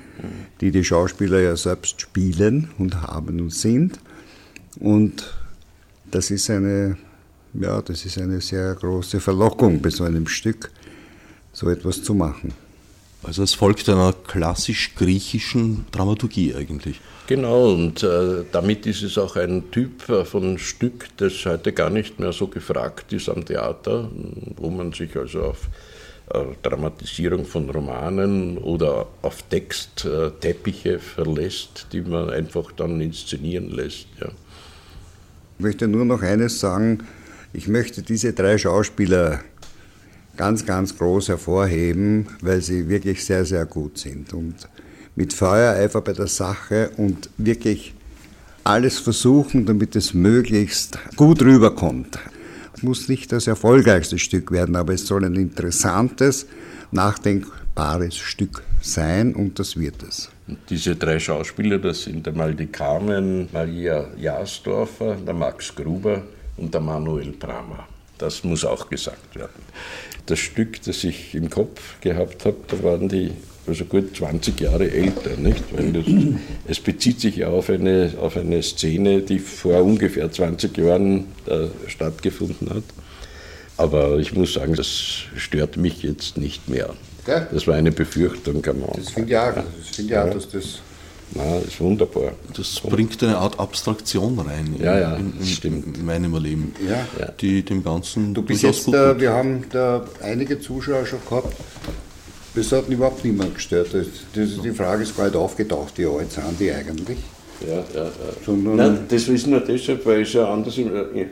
die 0.59 0.71
die 0.71 0.83
Schauspieler 0.83 1.39
ja 1.41 1.55
selbst 1.55 2.01
spielen 2.01 2.69
und 2.79 3.03
haben 3.03 3.39
und 3.39 3.53
sind. 3.53 3.99
Und 4.79 5.31
das 6.09 6.31
ist 6.31 6.49
eine 6.49 6.97
ja, 7.53 7.81
das 7.81 8.05
ist 8.05 8.17
eine 8.17 8.41
sehr 8.41 8.75
große 8.75 9.19
Verlockung 9.19 9.81
bei 9.81 9.89
so 9.89 10.03
einem 10.03 10.27
Stück, 10.27 10.71
so 11.51 11.69
etwas 11.69 12.03
zu 12.03 12.13
machen. 12.13 12.53
Also 13.21 13.43
es 13.43 13.53
folgt 13.53 13.89
einer 13.89 14.13
klassisch-griechischen 14.13 15.85
Dramaturgie 15.91 16.55
eigentlich. 16.55 17.01
Genau, 17.27 17.73
und 17.73 18.01
äh, 18.01 18.43
damit 18.51 18.85
ist 18.85 19.03
es 19.03 19.17
auch 19.17 19.35
ein 19.35 19.69
Typ 19.71 20.09
äh, 20.09 20.25
von 20.25 20.57
Stück, 20.57 21.09
das 21.17 21.45
heute 21.45 21.73
gar 21.73 21.89
nicht 21.89 22.19
mehr 22.19 22.31
so 22.31 22.47
gefragt 22.47 23.13
ist 23.13 23.29
am 23.29 23.45
Theater, 23.45 24.09
wo 24.55 24.69
man 24.69 24.93
sich 24.93 25.15
also 25.15 25.43
auf 25.43 25.67
äh, 26.33 26.45
Dramatisierung 26.63 27.45
von 27.45 27.69
Romanen 27.69 28.57
oder 28.57 29.07
auf 29.21 29.43
Textteppiche 29.43 30.93
äh, 30.93 30.99
verlässt, 30.99 31.87
die 31.91 32.01
man 32.01 32.29
einfach 32.29 32.71
dann 32.71 33.01
inszenieren 33.01 33.69
lässt. 33.69 34.07
Ja. 34.21 34.29
Ich 35.57 35.63
möchte 35.63 35.87
nur 35.87 36.05
noch 36.05 36.21
eines 36.21 36.59
sagen, 36.59 37.03
ich 37.51 37.67
möchte 37.67 38.01
diese 38.01 38.33
drei 38.33 38.57
Schauspieler 38.57 39.41
ganz, 40.39 40.65
ganz 40.65 40.97
groß 40.97 41.27
hervorheben, 41.27 42.27
weil 42.39 42.61
sie 42.61 42.87
wirklich 42.87 43.25
sehr, 43.25 43.43
sehr 43.43 43.65
gut 43.65 43.97
sind 43.97 44.31
und 44.31 44.55
mit 45.17 45.33
Feuereifer 45.33 45.99
bei 45.99 46.13
der 46.13 46.27
Sache 46.27 46.91
und 46.95 47.29
wirklich 47.37 47.93
alles 48.63 48.99
versuchen, 48.99 49.65
damit 49.65 49.97
es 49.97 50.13
möglichst 50.13 50.97
gut 51.17 51.41
rüberkommt. 51.41 52.19
Es 52.73 52.83
muss 52.83 53.09
nicht 53.09 53.33
das 53.33 53.47
erfolgreichste 53.47 54.17
Stück 54.17 54.49
werden, 54.53 54.77
aber 54.77 54.93
es 54.93 55.05
soll 55.05 55.25
ein 55.25 55.35
interessantes, 55.35 56.45
nachdenkbares 56.91 58.15
Stück 58.15 58.63
sein 58.81 59.35
und 59.35 59.59
das 59.59 59.75
wird 59.75 60.01
es. 60.03 60.29
Diese 60.69 60.95
drei 60.95 61.19
Schauspieler, 61.19 61.79
das 61.79 62.03
sind 62.03 62.25
einmal 62.29 62.55
die 62.55 62.67
Carmen 62.67 63.49
Maria 63.51 64.07
Jasdorfer, 64.17 65.15
der 65.15 65.33
Max 65.33 65.75
Gruber 65.75 66.23
und 66.55 66.73
der 66.73 66.79
Manuel 66.79 67.33
Bramer. 67.33 67.89
Das 68.19 68.43
muss 68.43 68.65
auch 68.65 68.89
gesagt 68.89 69.35
werden. 69.35 69.63
Das 70.29 70.39
Stück, 70.39 70.81
das 70.83 71.03
ich 71.03 71.33
im 71.33 71.49
Kopf 71.49 71.99
gehabt 72.01 72.45
habe, 72.45 72.57
da 72.67 72.83
waren 72.83 73.09
die 73.09 73.31
also 73.65 73.85
gut 73.85 74.15
20 74.15 74.59
Jahre 74.61 74.89
älter, 74.89 75.37
nicht? 75.37 75.63
Weil 75.71 75.93
das, 75.93 76.05
es 76.67 76.79
bezieht 76.79 77.19
sich 77.19 77.37
ja 77.37 77.49
auf 77.49 77.69
eine, 77.69 78.13
auf 78.21 78.37
eine 78.37 78.61
Szene, 78.63 79.21
die 79.21 79.39
vor 79.39 79.81
ungefähr 79.81 80.31
20 80.31 80.77
Jahren 80.77 81.25
stattgefunden 81.87 82.69
hat. 82.69 82.83
Aber 83.77 84.17
ich 84.17 84.33
muss 84.33 84.53
sagen, 84.53 84.75
das 84.75 84.89
stört 85.35 85.77
mich 85.77 86.03
jetzt 86.03 86.37
nicht 86.37 86.67
mehr. 86.67 86.93
Ja. 87.25 87.47
Das 87.51 87.65
war 87.65 87.75
eine 87.75 87.91
Befürchtung 87.91 88.65
am 88.65 88.83
Anfang. 88.83 88.95
Das 88.97 89.09
finde 89.09 89.29
ich 89.29 89.37
auch, 89.37 89.53
das 89.53 89.95
finde 89.95 90.13
ich 90.13 90.19
auch, 90.19 90.29
dass 90.33 90.49
das 90.49 90.79
na, 91.35 91.57
ist 91.59 91.79
wunderbar. 91.79 92.31
Das 92.55 92.79
bringt 92.79 93.21
eine 93.23 93.37
Art 93.37 93.59
Abstraktion 93.59 94.39
rein 94.39 94.75
in, 94.77 94.83
ja, 94.83 94.99
ja, 94.99 95.15
in, 95.15 95.33
in, 95.63 95.93
in 95.93 96.05
meinem 96.05 96.33
Erleben, 96.33 96.73
ja. 96.87 97.27
die 97.39 97.63
dem 97.63 97.83
Ganzen 97.83 98.33
Du 98.33 98.41
bist 98.41 98.63
jetzt, 98.63 98.87
äh, 98.87 99.19
wir 99.19 99.31
haben 99.31 99.65
da 99.71 100.05
einige 100.21 100.59
Zuschauer 100.59 101.05
schon 101.05 101.19
gehabt, 101.27 101.55
das 102.55 102.71
hat 102.71 102.87
überhaupt 102.89 103.23
niemand 103.23 103.55
gestört. 103.55 103.89
Das, 103.93 104.07
das, 104.33 104.61
die 104.61 104.71
Frage 104.71 105.03
ist 105.03 105.15
gar 105.15 105.25
nicht 105.25 105.35
aufgetaucht, 105.35 105.97
wie 105.97 106.05
alt 106.07 106.31
sind 106.31 106.59
die 106.59 106.71
eigentlich? 106.71 107.19
Ja, 107.67 107.75
ja, 107.93 108.05
ja. 108.05 108.11
Sondern 108.45 108.75
Nein, 108.77 108.99
das 109.09 109.27
wissen 109.27 109.51
wir 109.51 109.59
deshalb, 109.59 110.05
weil 110.05 110.21
ich 110.21 110.33
ja 110.33 110.51
anders 110.51 110.77
im, 110.77 110.91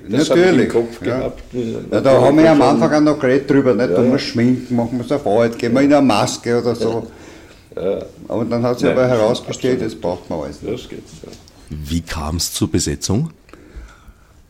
das 0.10 0.30
natürlich, 0.30 0.66
im 0.66 0.70
Kopf 0.70 1.06
ja. 1.06 1.18
gehabt. 1.18 1.44
Ja, 1.54 2.02
da 2.02 2.22
haben 2.22 2.38
wir 2.38 2.52
am 2.52 2.62
Anfang 2.62 2.94
auch 2.94 3.14
noch 3.14 3.20
geredet 3.20 3.50
drüber, 3.50 3.74
nicht? 3.74 3.90
Ja. 3.90 3.96
Da 3.96 4.04
wir 4.04 4.20
schminken, 4.20 4.76
machen 4.76 4.98
wir 4.98 5.06
es 5.06 5.12
auf 5.12 5.26
alt, 5.26 5.58
gehen 5.58 5.74
wir 5.74 5.82
in 5.82 5.94
eine 5.94 6.06
Maske 6.06 6.60
oder 6.60 6.76
so. 6.76 7.08
Aber 8.28 8.46
dann 8.46 8.64
hat 8.64 8.80
sich 8.80 8.90
aber 8.90 9.08
herausgestellt, 9.08 9.82
das 9.82 9.96
braucht 9.96 10.30
man 10.30 10.42
alles. 10.42 10.60
Das 10.62 10.88
geht, 10.88 11.04
ja. 11.24 11.32
Wie 11.70 12.02
kam 12.02 12.38
es 12.38 12.54
zur 12.54 12.72
Besetzung? 12.72 13.32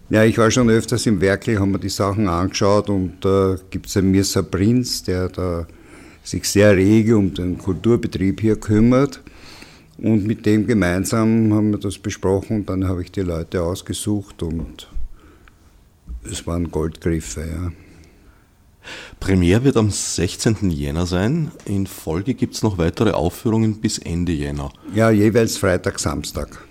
Ja, 0.10 0.24
ich 0.24 0.38
war 0.38 0.50
schon 0.52 0.70
öfters 0.70 1.06
im 1.06 1.20
Werkli, 1.20 1.56
haben 1.56 1.72
mir 1.72 1.80
die 1.80 1.90
Sachen 1.90 2.30
angeschaut 2.30 2.90
und 2.90 3.18
da 3.22 3.56
äh, 3.56 3.58
gibt 3.70 3.88
es 3.88 3.98
einen 3.98 4.12
Mirsa 4.12 4.42
Prinz, 4.42 5.04
der 5.04 5.28
da 5.28 5.68
sich 6.24 6.48
sehr 6.48 6.76
rege 6.76 7.18
um 7.18 7.34
den 7.34 7.58
Kulturbetrieb 7.58 8.40
hier 8.40 8.58
kümmert. 8.58 9.22
Und 9.98 10.26
mit 10.26 10.46
dem 10.46 10.68
gemeinsam 10.68 11.54
haben 11.54 11.72
wir 11.72 11.80
das 11.80 11.98
besprochen. 11.98 12.66
Dann 12.66 12.88
habe 12.88 13.02
ich 13.02 13.12
die 13.12 13.22
Leute 13.22 13.64
ausgesucht 13.64 14.44
und 14.44 14.90
es 16.24 16.46
waren 16.46 16.70
Goldgriffe. 16.70 17.42
Ja. 17.42 17.72
Premiere 19.20 19.64
wird 19.64 19.78
am 19.78 19.90
16. 19.92 20.70
Jänner 20.70 21.06
sein. 21.06 21.52
In 21.66 21.88
Folge 21.88 22.34
gibt 22.34 22.56
es 22.56 22.64
noch 22.64 22.78
weitere 22.78 23.12
Aufführungen 23.12 23.82
bis 23.82 23.98
Ende 23.98 24.32
Jänner. 24.32 24.72
Ja, 24.94 25.10
jeweils 25.10 25.58
Freitag, 25.58 26.00
Samstag. 26.00 26.64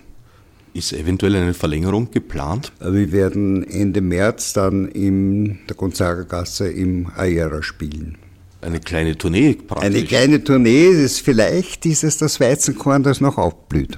Ist 0.73 0.93
eventuell 0.93 1.35
eine 1.35 1.53
Verlängerung 1.53 2.11
geplant? 2.11 2.71
Wir 2.79 3.11
werden 3.11 3.63
Ende 3.63 4.01
März 4.01 4.53
dann 4.53 4.87
in 4.87 5.59
der 5.67 5.75
Gonzaga-Gasse 5.75 6.69
im 6.69 7.07
Aera 7.15 7.63
spielen. 7.63 8.17
Eine 8.61 8.79
kleine 8.79 9.17
Tournee 9.17 9.53
praktisch. 9.53 9.87
Eine 9.87 10.03
kleine 10.03 10.43
Tournee, 10.43 10.87
ist 10.87 11.21
vielleicht 11.21 11.85
ist 11.85 12.03
es 12.03 12.17
das 12.17 12.39
Weizenkorn, 12.39 13.03
das 13.03 13.21
noch 13.21 13.37
aufblüht. 13.37 13.97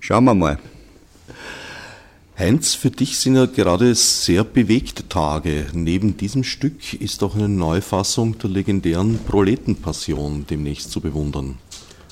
Schauen 0.00 0.24
wir 0.24 0.34
mal. 0.34 0.58
Heinz, 2.38 2.76
für 2.76 2.92
dich 2.92 3.18
sind 3.18 3.34
ja 3.34 3.46
gerade 3.46 3.96
sehr 3.96 4.44
bewegte 4.44 5.08
Tage. 5.08 5.66
Neben 5.72 6.16
diesem 6.16 6.44
Stück 6.44 6.94
ist 6.94 7.24
auch 7.24 7.34
eine 7.34 7.48
Neufassung 7.48 8.38
der 8.38 8.48
legendären 8.48 9.18
Proletenpassion 9.26 10.46
demnächst 10.48 10.92
zu 10.92 11.00
bewundern. 11.00 11.56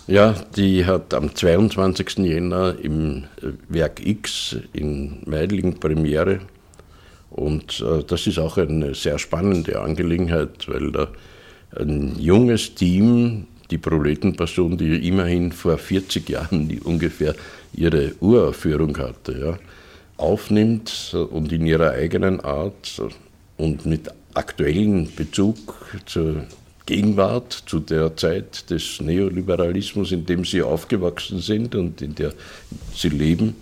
Ja, 0.08 0.32
die 0.56 0.84
hat 0.84 1.14
am 1.14 1.32
22. 1.32 2.18
Jänner 2.18 2.74
im 2.82 3.22
Werk 3.68 4.04
X 4.04 4.56
in 4.72 5.18
Meidling 5.26 5.78
Premiere 5.78 6.40
und 7.30 7.80
äh, 7.80 8.02
das 8.02 8.26
ist 8.26 8.40
auch 8.40 8.56
eine 8.56 8.96
sehr 8.96 9.20
spannende 9.20 9.80
Angelegenheit, 9.80 10.66
weil 10.66 10.90
da 10.90 11.06
ein 11.78 12.18
junges 12.18 12.74
Team, 12.74 13.46
die 13.70 13.78
Proletenpassion, 13.78 14.76
die 14.76 15.06
immerhin 15.06 15.52
vor 15.52 15.78
40 15.78 16.28
Jahren 16.28 16.80
ungefähr 16.84 17.36
ihre 17.74 18.14
Uraufführung 18.18 18.98
hatte, 18.98 19.38
ja, 19.38 19.58
aufnimmt 20.16 21.14
und 21.30 21.52
in 21.52 21.66
ihrer 21.66 21.92
eigenen 21.92 22.40
Art 22.40 23.00
und 23.56 23.86
mit 23.86 24.08
aktuellen 24.34 25.14
Bezug 25.14 25.56
zur 26.06 26.44
Gegenwart, 26.86 27.52
zu 27.66 27.80
der 27.80 28.16
Zeit 28.16 28.70
des 28.70 29.00
Neoliberalismus, 29.00 30.12
in 30.12 30.24
dem 30.24 30.44
sie 30.44 30.62
aufgewachsen 30.62 31.40
sind 31.40 31.74
und 31.74 32.00
in 32.00 32.14
der 32.14 32.32
sie 32.94 33.08
leben, 33.08 33.56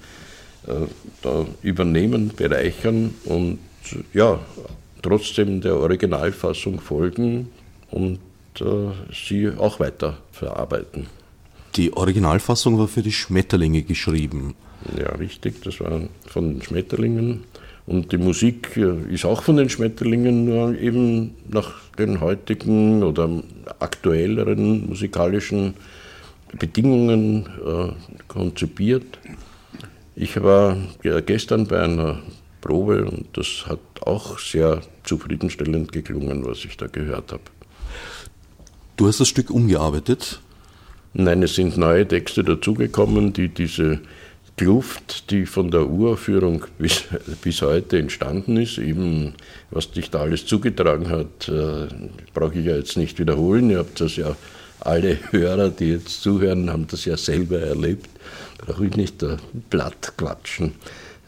äh, 0.67 0.87
da 1.23 1.47
übernehmen, 1.63 2.33
bereichern 2.37 3.15
und 3.25 3.59
ja, 4.13 4.39
trotzdem 5.01 5.61
der 5.61 5.77
Originalfassung 5.77 6.81
folgen 6.81 7.49
und 7.91 8.19
äh, 8.61 8.65
sie 9.13 9.51
auch 9.57 9.81
weiter 9.81 10.19
verarbeiten. 10.33 11.07
Die 11.77 11.93
Originalfassung 11.95 12.79
war 12.79 12.89
für 12.89 13.03
die 13.03 13.13
Schmetterlinge 13.13 13.83
geschrieben. 13.83 14.55
Ja, 14.99 15.11
richtig, 15.17 15.63
das 15.63 15.81
war 15.81 16.03
von 16.27 16.55
den 16.55 16.63
Schmetterlingen. 16.63 17.45
Und 17.87 18.13
die 18.13 18.19
Musik 18.19 18.77
äh, 18.77 19.13
ist 19.13 19.25
auch 19.25 19.43
von 19.43 19.57
den 19.57 19.69
Schmetterlingen, 19.69 20.47
nur 20.47 20.79
eben 20.79 21.35
nach 21.49 21.73
den 21.99 22.21
heutigen 22.21 23.03
oder 23.03 23.29
aktuelleren 23.79 24.89
musikalischen 24.89 25.75
Bedingungen 26.59 27.47
äh, 27.65 27.93
konzipiert. 28.29 29.19
Ich 30.17 30.41
war 30.41 30.77
gestern 31.27 31.67
bei 31.67 31.83
einer 31.83 32.21
Probe 32.61 33.05
und 33.05 33.27
das 33.37 33.67
hat 33.67 33.81
auch 34.03 34.39
sehr 34.39 34.81
zufriedenstellend 35.03 35.93
geklungen, 35.93 36.47
was 36.47 36.65
ich 36.65 36.77
da 36.77 36.87
gehört 36.87 37.33
habe. 37.33 37.43
Du 38.97 39.09
hast 39.09 39.19
das 39.19 39.29
Stück 39.29 39.51
umgearbeitet? 39.51 40.41
Nein, 41.15 41.43
es 41.43 41.57
sind 41.57 41.77
neue 41.77 42.07
Texte 42.07 42.45
dazugekommen, 42.45 43.33
die 43.33 43.49
diese 43.49 44.01
Kluft, 44.57 45.31
die 45.31 45.47
von 45.47 45.71
der 45.71 45.89
Uraufführung 45.89 46.65
bis, 46.79 47.05
bis 47.43 47.63
heute 47.63 47.99
entstanden 47.99 48.57
ist, 48.57 48.79
eben 48.79 49.35
was 49.71 49.91
dich 49.91 50.11
da 50.11 50.21
alles 50.21 50.47
zugetragen 50.47 51.09
hat, 51.09 51.49
äh, 51.49 51.89
brauche 52.33 52.59
ich 52.59 52.67
ja 52.67 52.77
jetzt 52.77 52.97
nicht 52.97 53.19
wiederholen. 53.19 53.71
Ihr 53.71 53.79
habt 53.79 54.01
das 54.01 54.17
ja, 54.17 54.37
alle 54.81 55.19
Hörer, 55.31 55.71
die 55.71 55.93
jetzt 55.93 56.23
zuhören, 56.23 56.71
haben 56.71 56.87
das 56.89 57.05
ja 57.05 57.17
selber 57.17 57.59
erlebt 57.59 58.09
brauche 58.65 58.87
ich 58.87 58.97
nicht 58.97 59.23
da 59.23 59.37
platt 59.71 60.15
quatschen. 60.17 60.73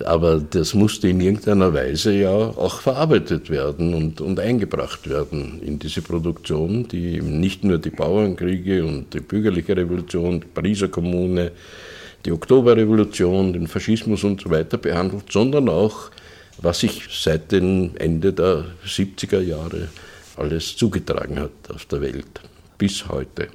Aber 0.05 0.39
das 0.39 0.75
musste 0.75 1.09
in 1.09 1.21
irgendeiner 1.21 1.73
Weise 1.73 2.13
ja 2.13 2.31
auch 2.31 2.81
verarbeitet 2.81 3.49
werden 3.49 3.95
und, 3.95 4.21
und 4.21 4.39
eingebracht 4.39 5.09
werden 5.09 5.63
in 5.63 5.79
diese 5.79 6.03
Produktion, 6.03 6.87
die 6.87 7.23
nicht 7.23 7.65
nur 7.65 7.79
die 7.79 7.91
Bauernkriege 7.91 8.85
und 8.85 9.15
die 9.15 9.21
bürgerliche 9.21 9.75
Revolution, 9.75 10.41
die 10.41 10.47
Pariser 10.47 10.89
Kommune, 10.89 11.53
die 12.27 12.33
Oktoberrevolution, 12.33 13.53
den 13.53 13.69
Faschismus 13.69 14.25
und 14.25 14.41
so 14.41 14.51
weiter 14.51 14.77
behandelt, 14.77 15.31
sondern 15.31 15.69
auch, 15.69 16.11
was 16.59 16.81
sich 16.81 17.09
seit 17.11 17.53
dem 17.53 17.93
Ende 17.97 18.33
der 18.33 18.65
70er 18.85 19.41
Jahre 19.41 19.89
alles 20.37 20.77
zugetragen 20.77 21.39
hat 21.39 21.53
auf 21.73 21.85
der 21.87 22.01
Welt 22.01 22.41
bis 22.79 23.09
heute. 23.09 23.49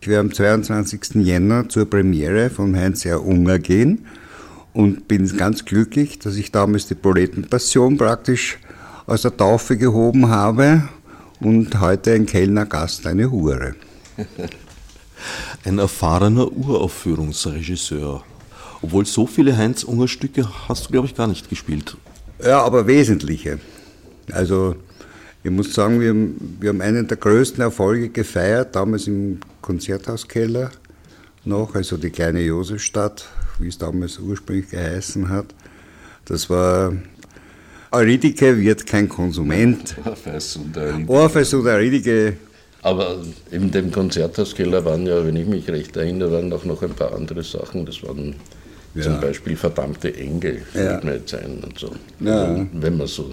Ich 0.00 0.06
werde 0.06 0.20
am 0.20 0.32
22. 0.32 1.16
Jänner 1.24 1.68
zur 1.68 1.88
Premiere 1.88 2.50
von 2.50 2.76
Heinz 2.76 3.04
R. 3.04 3.24
Unger 3.24 3.58
gehen 3.58 4.06
und 4.72 5.08
bin 5.08 5.26
ganz 5.36 5.64
glücklich, 5.64 6.18
dass 6.18 6.36
ich 6.36 6.52
damals 6.52 6.86
die 6.86 6.94
Proletenpassion 6.94 7.96
praktisch 7.96 8.58
aus 9.06 9.22
der 9.22 9.36
Taufe 9.36 9.76
gehoben 9.76 10.28
habe 10.28 10.88
und 11.40 11.80
heute 11.80 12.12
ein 12.12 12.26
Kellnergast 12.26 13.06
eine 13.06 13.30
Hure. 13.30 13.74
Ein 15.68 15.78
erfahrener 15.78 16.50
Uraufführungsregisseur. 16.50 18.24
Obwohl 18.80 19.04
so 19.04 19.26
viele 19.26 19.54
Heinz-Unger-Stücke 19.54 20.48
hast 20.66 20.86
du, 20.86 20.92
glaube 20.92 21.08
ich, 21.08 21.14
gar 21.14 21.26
nicht 21.26 21.50
gespielt. 21.50 21.94
Ja, 22.42 22.62
aber 22.62 22.86
wesentliche. 22.86 23.58
Also 24.32 24.76
ich 25.44 25.50
muss 25.50 25.74
sagen, 25.74 26.00
wir 26.00 26.08
haben, 26.08 26.56
wir 26.58 26.70
haben 26.70 26.80
einen 26.80 27.06
der 27.06 27.18
größten 27.18 27.60
Erfolge 27.60 28.08
gefeiert, 28.08 28.76
damals 28.76 29.08
im 29.08 29.40
Konzerthauskeller 29.60 30.70
noch, 31.44 31.74
also 31.74 31.98
die 31.98 32.08
kleine 32.08 32.40
Josefstadt, 32.40 33.28
wie 33.58 33.68
es 33.68 33.76
damals 33.76 34.18
ursprünglich 34.18 34.70
geheißen 34.70 35.28
hat. 35.28 35.54
Das 36.24 36.48
war 36.48 36.94
Euridike 37.90 38.58
wird 38.58 38.86
kein 38.86 39.06
Konsument. 39.06 39.96
Orpheus 40.02 40.56
und 40.56 40.74
der 40.74 40.98
Orpheus 41.06 41.52
und 41.52 41.66
Euridike, 41.66 42.38
Aber 42.82 43.18
in 43.50 43.70
dem 43.70 43.90
Konzerthauskeller 43.90 44.84
waren 44.84 45.04
ja, 45.06 45.24
wenn 45.26 45.36
ich 45.36 45.46
mich 45.46 45.68
recht 45.68 45.96
erinnere, 45.96 46.32
waren 46.32 46.52
auch 46.52 46.64
noch 46.64 46.82
ein 46.82 46.94
paar 46.94 47.12
andere 47.14 47.42
Sachen. 47.42 47.84
Das 47.86 48.02
waren 48.02 48.34
Ja. 48.94 49.02
zum 49.02 49.20
Beispiel 49.20 49.56
verdammte 49.56 50.14
Engel, 50.16 50.58
Ja. 50.74 50.80
fällt 50.80 51.04
mir 51.04 51.14
jetzt 51.16 51.34
ein 51.34 51.58
und 51.64 51.78
so. 51.78 51.90
Ja. 52.20 52.44
Also, 52.44 52.66
wenn 52.72 52.96
man 52.96 53.06
so. 53.06 53.32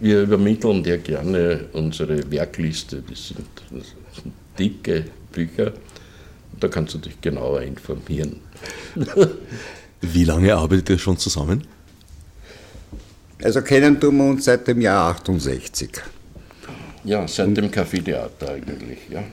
Wir 0.00 0.22
übermitteln 0.22 0.82
dir 0.82 0.96
gerne 0.98 1.66
unsere 1.74 2.30
Werkliste, 2.30 3.02
das 3.08 3.28
sind, 3.28 3.46
das 3.70 4.22
sind 4.22 4.32
dicke 4.58 5.04
Bücher. 5.32 5.72
Da 6.58 6.68
kannst 6.68 6.94
du 6.94 6.98
dich 6.98 7.20
genauer 7.20 7.60
informieren. 7.62 8.36
Wie 10.00 10.24
lange 10.24 10.54
arbeitet 10.56 10.90
ihr 10.90 10.98
schon 10.98 11.18
zusammen? 11.18 11.64
also 13.42 13.62
kennen 13.62 14.00
tun 14.00 14.16
wir 14.16 14.24
uns 14.30 14.44
seit 14.46 14.66
dem 14.66 14.80
Jahr 14.80 15.10
68. 15.14 15.90
Ja, 17.08 17.26
seit 17.26 17.56
dem 17.56 17.70
Café-Theater 17.70 18.50
eigentlich, 18.50 18.98
ja. 19.08 19.24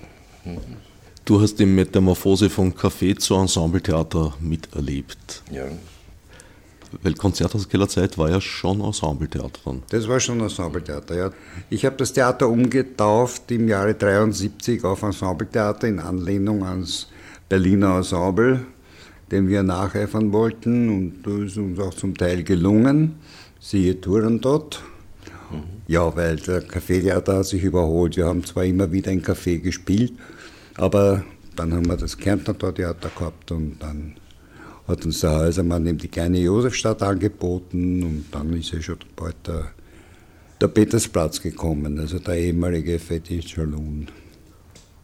Du 1.25 1.41
hast 1.41 1.59
die 1.59 1.65
Metamorphose 1.65 2.49
von 2.49 2.73
Café 2.73 3.17
zu 3.17 3.35
Ensembletheater 3.35 4.33
miterlebt. 4.39 5.43
ja. 5.51 5.65
Weil 7.01 7.15
Konzerthauskellerzeit 7.15 8.17
war 8.17 8.29
ja 8.29 8.39
schon 8.39 8.79
Ensembletheater 8.79 9.59
dann. 9.65 9.83
Das 9.89 10.07
war 10.07 10.21
schon 10.21 10.39
Ensembletheater, 10.39 11.15
ja. 11.17 11.31
Ich 11.69 11.83
habe 11.85 11.97
das 11.97 12.13
Theater 12.13 12.47
umgetauft 12.47 13.51
im 13.51 13.67
Jahre 13.67 13.93
73 13.93 14.81
auf 14.85 15.03
Ensembletheater 15.03 15.89
in 15.89 15.99
Anlehnung 15.99 16.63
ans 16.63 17.09
Berliner 17.49 17.97
Ensemble, 17.97 18.61
dem 19.31 19.49
wir 19.49 19.63
nacheifern 19.63 20.31
wollten 20.31 20.87
und 20.87 21.23
das 21.23 21.51
ist 21.51 21.57
uns 21.57 21.77
auch 21.79 21.93
zum 21.93 22.15
Teil 22.15 22.43
gelungen. 22.43 23.15
Siehe 23.59 23.99
Turandot. 23.99 24.81
Ja, 25.87 26.15
weil 26.15 26.37
der 26.37 26.63
Café-Theater 26.63 27.37
hat 27.37 27.45
sich 27.45 27.63
überholt. 27.63 28.17
Wir 28.17 28.25
haben 28.25 28.43
zwar 28.43 28.65
immer 28.65 28.91
wieder 28.91 29.11
ein 29.11 29.21
Café 29.21 29.59
gespielt, 29.59 30.13
aber 30.75 31.23
dann 31.55 31.73
haben 31.73 31.87
wir 31.87 31.97
das 31.97 32.17
Kärntner 32.17 32.57
Theater 32.57 33.09
gehabt 33.15 33.51
und 33.51 33.77
dann 33.79 34.15
hat 34.87 35.05
uns 35.05 35.21
der 35.21 35.31
Häusermann 35.31 35.85
eben 35.87 35.97
die 35.97 36.07
kleine 36.07 36.39
Josefstadt 36.39 37.01
angeboten 37.01 38.03
und 38.03 38.25
dann 38.31 38.53
ist 38.53 38.71
ja 38.71 38.81
schon 38.81 38.97
bald 39.15 39.35
der, 39.47 39.71
der 40.61 40.67
Petersplatz 40.67 41.41
gekommen, 41.41 41.99
also 41.99 42.19
der 42.19 42.35
ehemalige 42.35 42.99
Fetisch 42.99 43.55
Saloon. 43.55 44.07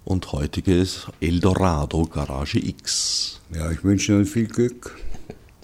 Und 0.04 0.32
heutiges 0.32 1.08
Eldorado 1.20 2.06
Garage 2.06 2.60
X. 2.60 3.40
Ja, 3.54 3.72
ich 3.72 3.84
wünsche 3.84 4.14
Ihnen 4.14 4.26
viel 4.26 4.48
Glück. 4.48 4.98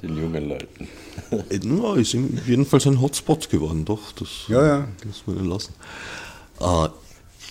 Den 0.01 0.17
jungen 0.17 0.49
Leuten. 0.49 0.87
Na, 1.63 1.95
ist 1.95 2.13
jedenfalls 2.13 2.85
ein 2.85 3.01
Hotspot 3.01 3.49
geworden, 3.49 3.83
doch. 3.85 4.11
Das 4.13 4.29
Ja, 4.47 4.65
ja. 4.65 4.87
muss 5.05 5.23
man 5.25 5.45
lassen. 5.49 5.73
Äh, 6.59 6.89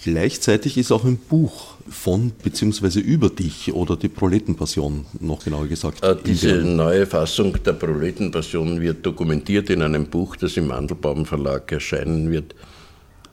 gleichzeitig 0.04 0.78
ist 0.78 0.92
auch 0.92 1.04
ein 1.04 1.16
Buch 1.16 1.74
von 1.88 2.30
bzw. 2.30 3.00
über 3.00 3.30
dich 3.30 3.72
oder 3.72 3.96
die 3.96 4.09
Proletenpassion, 4.09 5.06
noch 5.20 5.44
genauer 5.44 5.66
gesagt. 5.66 6.04
Äh, 6.04 6.12
in 6.12 6.24
Diese 6.24 6.54
neue 6.56 7.06
Fassung 7.06 7.61
der 7.64 7.72
Proletenpassion 7.72 8.80
wird 8.80 9.04
dokumentiert 9.04 9.70
in 9.70 9.82
einem 9.82 10.06
Buch, 10.06 10.37
das 10.37 10.56
im 10.56 10.68
Mandelbaum 10.68 11.26
Verlag 11.26 11.70
erscheinen 11.72 12.30
wird. 12.30 12.54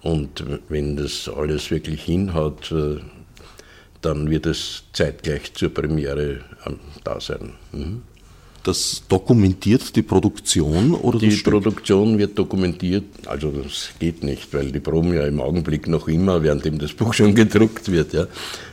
Und 0.02 0.44
wenn 0.70 0.98
das 0.98 1.30
alles 1.30 1.72
wirklich 1.72 2.04
hinhaut, 2.04 2.72
äh, 2.72 2.98
dann 4.02 4.30
wird 4.30 4.46
es 4.48 4.84
zeitgleich 4.92 5.54
zur 5.54 5.70
Premiere 5.70 6.42
da 7.04 7.20
sein. 7.22 7.54
Mhm. 7.72 8.02
Das 8.64 9.04
dokumentiert 9.10 9.94
die 9.96 10.04
Produktion 10.04 10.94
oder 10.94 11.20
Die? 11.20 11.36
Produktion 11.36 12.18
wird 12.18 12.38
dokumentiert, 12.40 13.04
also 13.26 13.52
das 13.52 13.90
geht 14.00 14.24
nicht, 14.24 14.54
weil 14.54 14.72
die 14.72 14.80
Proben 14.80 15.14
ja 15.14 15.28
im 15.28 15.42
Augenblick 15.42 15.88
noch 15.88 16.08
immer, 16.08 16.42
währenddem 16.42 16.80
das 16.80 16.94
Buch 16.94 17.14
schon 17.14 17.36
gedruckt 17.36 17.92
wird, 17.92 18.14
ja. 18.14 18.28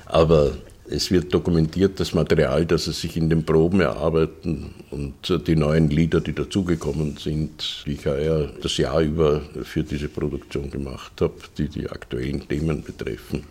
Aber 0.07 0.53
es 0.89 1.11
wird 1.11 1.35
dokumentiert, 1.35 1.99
das 1.99 2.15
Material, 2.15 2.67
das 2.67 2.85
sie 2.85 2.93
sich 2.93 3.17
in 3.17 3.31
den 3.31 3.45
Proben 3.45 3.81
erarbeiten 3.81 4.75
und 4.91 5.15
die 5.47 5.57
neuen 5.57 5.89
Lieder, 5.91 6.21
die 6.21 6.35
dazugekommen 6.35 7.17
sind, 7.17 7.85
die 7.87 7.93
ich 7.93 8.05
ja 8.05 8.47
das 8.63 8.77
Jahr 8.77 9.01
über 9.01 9.41
für 9.63 9.83
diese 9.83 10.09
Produktion 10.09 10.71
gemacht 10.71 11.21
habe, 11.21 11.35
die 11.59 11.69
die 11.69 11.89
aktuellen 11.89 12.47
Themen 12.49 12.83
betreffen. 12.83 13.45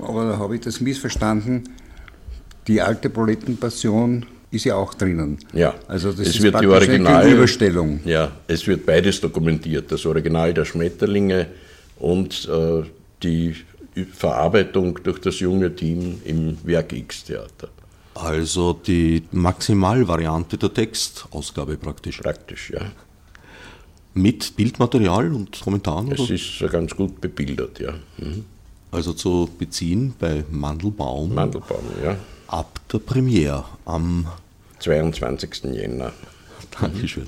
Aber 0.00 0.24
da 0.30 0.38
habe 0.38 0.56
ich 0.56 0.62
das 0.62 0.80
missverstanden. 0.80 1.68
Die 2.66 2.80
alte 2.80 3.10
Proletenpassion 3.10 4.26
ist 4.56 4.64
ja 4.64 4.74
auch 4.76 4.94
drinnen. 4.94 5.38
Ja, 5.52 5.74
Also 5.88 6.10
das 6.10 6.20
es 6.20 6.36
ist 6.36 6.42
wird 6.42 6.60
die 6.60 6.66
Original, 6.66 7.22
Gegenüberstellung. 7.22 8.00
Ja, 8.04 8.32
es 8.48 8.66
wird 8.66 8.84
beides 8.84 9.20
dokumentiert, 9.20 9.90
das 9.92 10.04
Original 10.06 10.52
der 10.52 10.64
Schmetterlinge 10.64 11.46
und 11.98 12.48
äh, 12.48 12.82
die 13.22 13.54
Verarbeitung 14.12 14.98
durch 15.02 15.20
das 15.20 15.40
junge 15.40 15.74
Team 15.74 16.20
im 16.24 16.58
Werk 16.64 16.92
X-Theater. 16.92 17.68
Also 18.14 18.72
die 18.72 19.22
Maximalvariante 19.32 20.56
der 20.56 20.72
Textausgabe 20.72 21.76
praktisch. 21.76 22.20
Praktisch, 22.20 22.70
ja. 22.70 22.80
Mit 24.14 24.56
Bildmaterial 24.56 25.32
und 25.34 25.60
Kommentaren? 25.60 26.12
Es 26.12 26.20
Oder? 26.20 26.34
ist 26.34 26.64
ganz 26.72 26.96
gut 26.96 27.20
bebildert, 27.20 27.78
ja. 27.78 27.92
Mhm. 28.18 28.44
Also 28.90 29.12
zu 29.12 29.48
beziehen 29.58 30.14
bei 30.18 30.44
Mandelbaum 30.50 31.34
Mandelbaum, 31.34 31.84
ja. 32.02 32.16
ab 32.46 32.80
der 32.90 32.98
Premiere 32.98 33.64
am 33.84 34.26
22. 34.80 35.64
Jänner. 35.72 36.12
Dankeschön. 36.80 37.26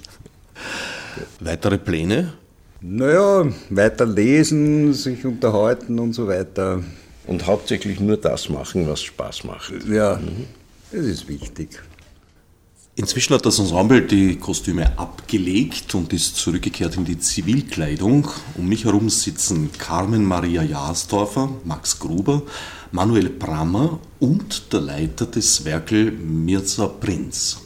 Weitere 1.41 1.79
Pläne? 1.79 2.35
Naja, 2.81 3.47
weiter 3.71 4.07
lesen, 4.07 4.95
sich 4.95 5.25
unterhalten 5.25 5.99
und 5.99 6.13
so 6.13 6.29
weiter. 6.29 6.83
Und 7.27 7.47
hauptsächlich 7.47 8.01
nur 8.01 8.17
das 8.17 8.49
machen, 8.49 8.89
was 8.89 9.03
Spaß 9.03 9.45
macht. 9.45 9.73
Ja, 9.89 10.21
das 10.93 11.05
ist 11.05 11.29
wichtig. 11.29 11.81
Inzwischen 12.99 13.35
hat 13.35 13.47
das 13.47 13.61
Ensemble 13.61 14.03
die 14.03 14.35
Kostüme 14.41 14.99
abgelegt 14.99 15.95
und 15.95 16.13
ist 16.13 16.35
zurückgekehrt 16.35 16.97
in 16.97 17.05
die 17.05 17.17
Zivilkleidung. 17.17 18.27
Um 18.57 18.67
mich 18.67 18.87
herum 18.87 19.09
sitzen 19.09 19.71
Carmen 19.79 20.25
Maria 20.25 20.65
Jasdorfer, 20.65 21.49
Max 21.63 22.01
Gruber, 22.01 22.43
Manuel 22.91 23.29
Brammer 23.29 24.01
und 24.19 24.73
der 24.73 24.81
Leiter 24.81 25.27
des 25.27 25.65
Werkel 25.65 26.11
Mirza 26.11 26.89
Prinz. 26.89 27.61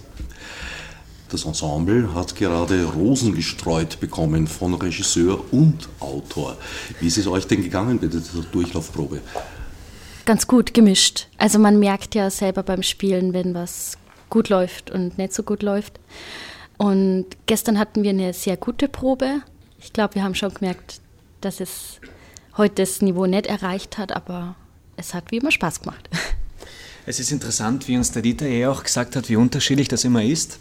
Das 1.30 1.46
Ensemble 1.46 2.14
hat 2.14 2.36
gerade 2.36 2.84
Rosen 2.84 3.34
gestreut 3.34 4.00
bekommen 4.00 4.46
von 4.46 4.74
Regisseur 4.74 5.42
und 5.50 5.88
Autor. 5.98 6.58
Wie 7.00 7.06
ist 7.06 7.16
es 7.16 7.26
euch 7.26 7.46
denn 7.46 7.62
gegangen 7.62 7.98
bei 7.98 8.08
dieser 8.08 8.42
Durchlaufprobe? 8.52 9.22
Ganz 10.26 10.46
gut 10.46 10.74
gemischt. 10.74 11.28
Also 11.38 11.58
man 11.58 11.78
merkt 11.78 12.14
ja 12.14 12.28
selber 12.28 12.62
beim 12.62 12.82
Spielen, 12.82 13.32
wenn 13.32 13.54
was 13.54 13.96
gut 14.32 14.48
läuft 14.48 14.90
und 14.90 15.18
nicht 15.18 15.34
so 15.34 15.42
gut 15.42 15.62
läuft. 15.62 16.00
Und 16.78 17.26
gestern 17.46 17.78
hatten 17.78 18.02
wir 18.02 18.10
eine 18.10 18.32
sehr 18.32 18.56
gute 18.56 18.88
Probe. 18.88 19.42
Ich 19.78 19.92
glaube, 19.92 20.14
wir 20.14 20.24
haben 20.24 20.34
schon 20.34 20.54
gemerkt, 20.54 21.00
dass 21.42 21.60
es 21.60 22.00
heute 22.56 22.82
das 22.82 23.02
Niveau 23.02 23.26
nicht 23.26 23.46
erreicht 23.46 23.98
hat, 23.98 24.10
aber 24.10 24.56
es 24.96 25.12
hat 25.12 25.30
wie 25.30 25.36
immer 25.36 25.50
Spaß 25.50 25.82
gemacht. 25.82 26.08
Es 27.04 27.18
ist 27.18 27.32
interessant, 27.32 27.88
wie 27.88 27.96
uns 27.96 28.12
der 28.12 28.22
Dieter 28.22 28.46
eh 28.46 28.66
auch 28.66 28.84
gesagt 28.84 29.16
hat, 29.16 29.28
wie 29.28 29.34
unterschiedlich 29.34 29.88
das 29.88 30.04
immer 30.04 30.22
ist. 30.22 30.60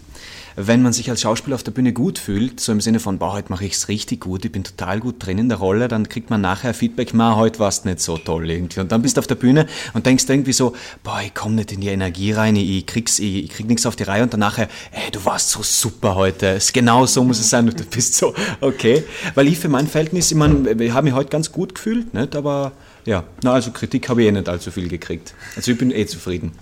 Wenn 0.56 0.82
man 0.82 0.92
sich 0.92 1.08
als 1.12 1.22
Schauspieler 1.22 1.54
auf 1.54 1.62
der 1.62 1.72
Bühne 1.72 1.94
gut 1.94 2.18
fühlt, 2.18 2.60
so 2.60 2.72
im 2.72 2.82
Sinne 2.82 3.00
von, 3.00 3.20
boah, 3.20 3.34
heute 3.34 3.52
mache 3.52 3.64
ich 3.64 3.74
es 3.74 3.90
richtig 3.90 4.22
gut, 4.22 4.44
ich 4.44 4.52
bin 4.52 4.64
total 4.64 5.00
gut 5.00 5.16
drin 5.20 5.38
in 5.38 5.50
der 5.50 5.60
Rolle, 5.60 5.88
dann 5.88 6.10
kriegt 6.10 6.32
man 6.32 6.42
nachher 6.42 6.74
Feedback, 6.74 7.14
ma, 7.14 7.36
heute 7.36 7.60
warst 7.60 7.86
nicht 7.86 8.02
so 8.02 8.18
toll 8.18 8.50
irgendwie. 8.50 8.80
Und 8.80 8.92
dann 8.92 9.04
bist 9.04 9.18
du 9.18 9.20
auf 9.20 9.28
der 9.28 9.36
Bühne 9.36 9.68
und 9.94 10.08
denkst 10.08 10.26
irgendwie 10.28 10.52
so, 10.52 10.74
boah, 11.04 11.22
ich 11.24 11.34
komme 11.36 11.56
nicht 11.56 11.74
in 11.74 11.82
die 11.82 11.90
Energie 11.90 12.32
rein, 12.32 12.56
ich 12.56 12.88
krieg's, 12.88 13.20
ich, 13.20 13.44
ich 13.44 13.50
krieg 13.52 13.68
nichts 13.68 13.86
auf 13.86 13.96
die 13.96 14.04
Reihe 14.04 14.24
und 14.24 14.34
dann 14.34 14.40
nachher, 14.40 14.68
ey, 14.92 15.12
du 15.12 15.24
warst 15.24 15.52
so 15.52 15.62
super 15.62 16.16
heute. 16.16 16.48
Es, 16.48 16.74
genau 16.74 17.06
so 17.06 17.24
muss 17.24 17.40
es 17.40 17.52
sein 17.52 17.70
und 17.70 17.80
du 17.80 17.86
bist 17.86 18.16
so, 18.16 18.34
okay. 18.62 19.04
Weil 19.36 19.48
ich 19.48 19.60
für 19.60 19.70
mein 19.70 19.88
Verhältnis, 19.88 20.32
ich 20.32 20.38
meine, 20.38 20.72
ich 20.72 20.92
habe 20.92 21.06
mich 21.06 21.14
heute 21.14 21.30
ganz 21.30 21.52
gut 21.52 21.76
gefühlt, 21.76 22.16
nicht? 22.16 22.36
aber 22.36 22.72
ja, 23.06 23.24
na, 23.44 23.54
also 23.54 23.72
Kritik 23.72 24.10
habe 24.10 24.22
ich 24.22 24.28
eh 24.28 24.32
nicht 24.32 24.50
allzu 24.50 24.72
viel 24.72 24.88
gekriegt. 24.88 25.34
Also 25.56 25.72
ich 25.72 25.78
bin 25.78 25.92
eh 25.92 26.06
zufrieden. 26.06 26.52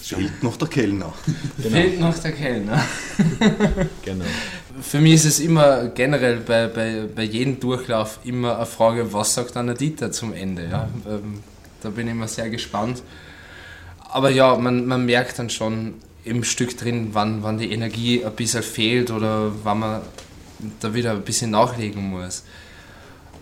Fehlt 0.00 0.42
noch 0.42 0.56
der 0.56 0.68
Kellner. 0.68 1.12
Fehlt 1.60 2.00
noch 2.00 2.16
der 2.18 2.32
Kellner. 2.32 2.84
Genau. 4.04 4.24
Für 4.80 5.00
mich 5.00 5.14
ist 5.14 5.24
es 5.24 5.40
immer 5.40 5.88
generell 5.88 6.36
bei, 6.36 6.68
bei, 6.68 7.04
bei 7.14 7.24
jedem 7.24 7.58
Durchlauf 7.58 8.20
immer 8.24 8.56
eine 8.56 8.66
Frage, 8.66 9.12
was 9.12 9.34
sagt 9.34 9.56
dann 9.56 9.66
der 9.66 9.74
Dieter 9.74 10.12
zum 10.12 10.32
Ende. 10.32 10.68
Ja? 10.70 10.88
Ähm, 11.06 11.42
Da 11.82 11.90
bin 11.90 12.06
ich 12.06 12.12
immer 12.12 12.28
sehr 12.28 12.48
gespannt. 12.48 13.02
Aber 14.10 14.30
ja, 14.30 14.56
man, 14.56 14.86
man 14.86 15.04
merkt 15.04 15.38
dann 15.38 15.50
schon 15.50 15.94
im 16.24 16.44
Stück 16.44 16.76
drin, 16.78 17.10
wann, 17.12 17.42
wann 17.42 17.58
die 17.58 17.70
Energie 17.72 18.24
ein 18.24 18.32
bisschen 18.34 18.62
fehlt 18.62 19.10
oder 19.10 19.52
wann 19.64 19.78
man 19.80 20.02
da 20.80 20.94
wieder 20.94 21.12
ein 21.12 21.22
bisschen 21.22 21.50
nachlegen 21.50 22.08
muss. 22.10 22.44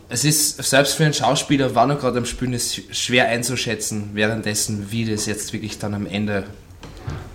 Es 0.09 0.25
ist 0.25 0.63
selbst 0.63 0.95
für 0.95 1.05
einen 1.05 1.15
Schauspieler, 1.15 1.75
wann 1.75 1.91
er 1.91 1.97
gerade 1.97 2.19
am 2.19 2.27
Spielen 2.27 2.53
ist, 2.53 2.95
schwer 2.97 3.29
einzuschätzen, 3.29 4.11
währenddessen, 4.13 4.91
wie 4.93 5.05
das 5.05 5.27
jetzt 5.27 5.53
wirklich 5.53 5.79
dann 5.79 5.95
am 5.95 6.07
Ende 6.07 6.45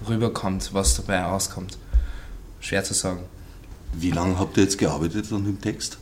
rüberkommt, 0.07 0.73
was 0.73 0.95
dabei 0.95 1.21
rauskommt. 1.21 1.77
Schwer 2.61 2.83
zu 2.83 2.93
sagen. 2.93 3.23
Wie 3.93 4.11
lange 4.11 4.39
habt 4.39 4.55
ihr 4.57 4.63
jetzt 4.63 4.77
gearbeitet 4.77 5.31
an 5.33 5.43
dem 5.43 5.59
Text? 5.59 5.97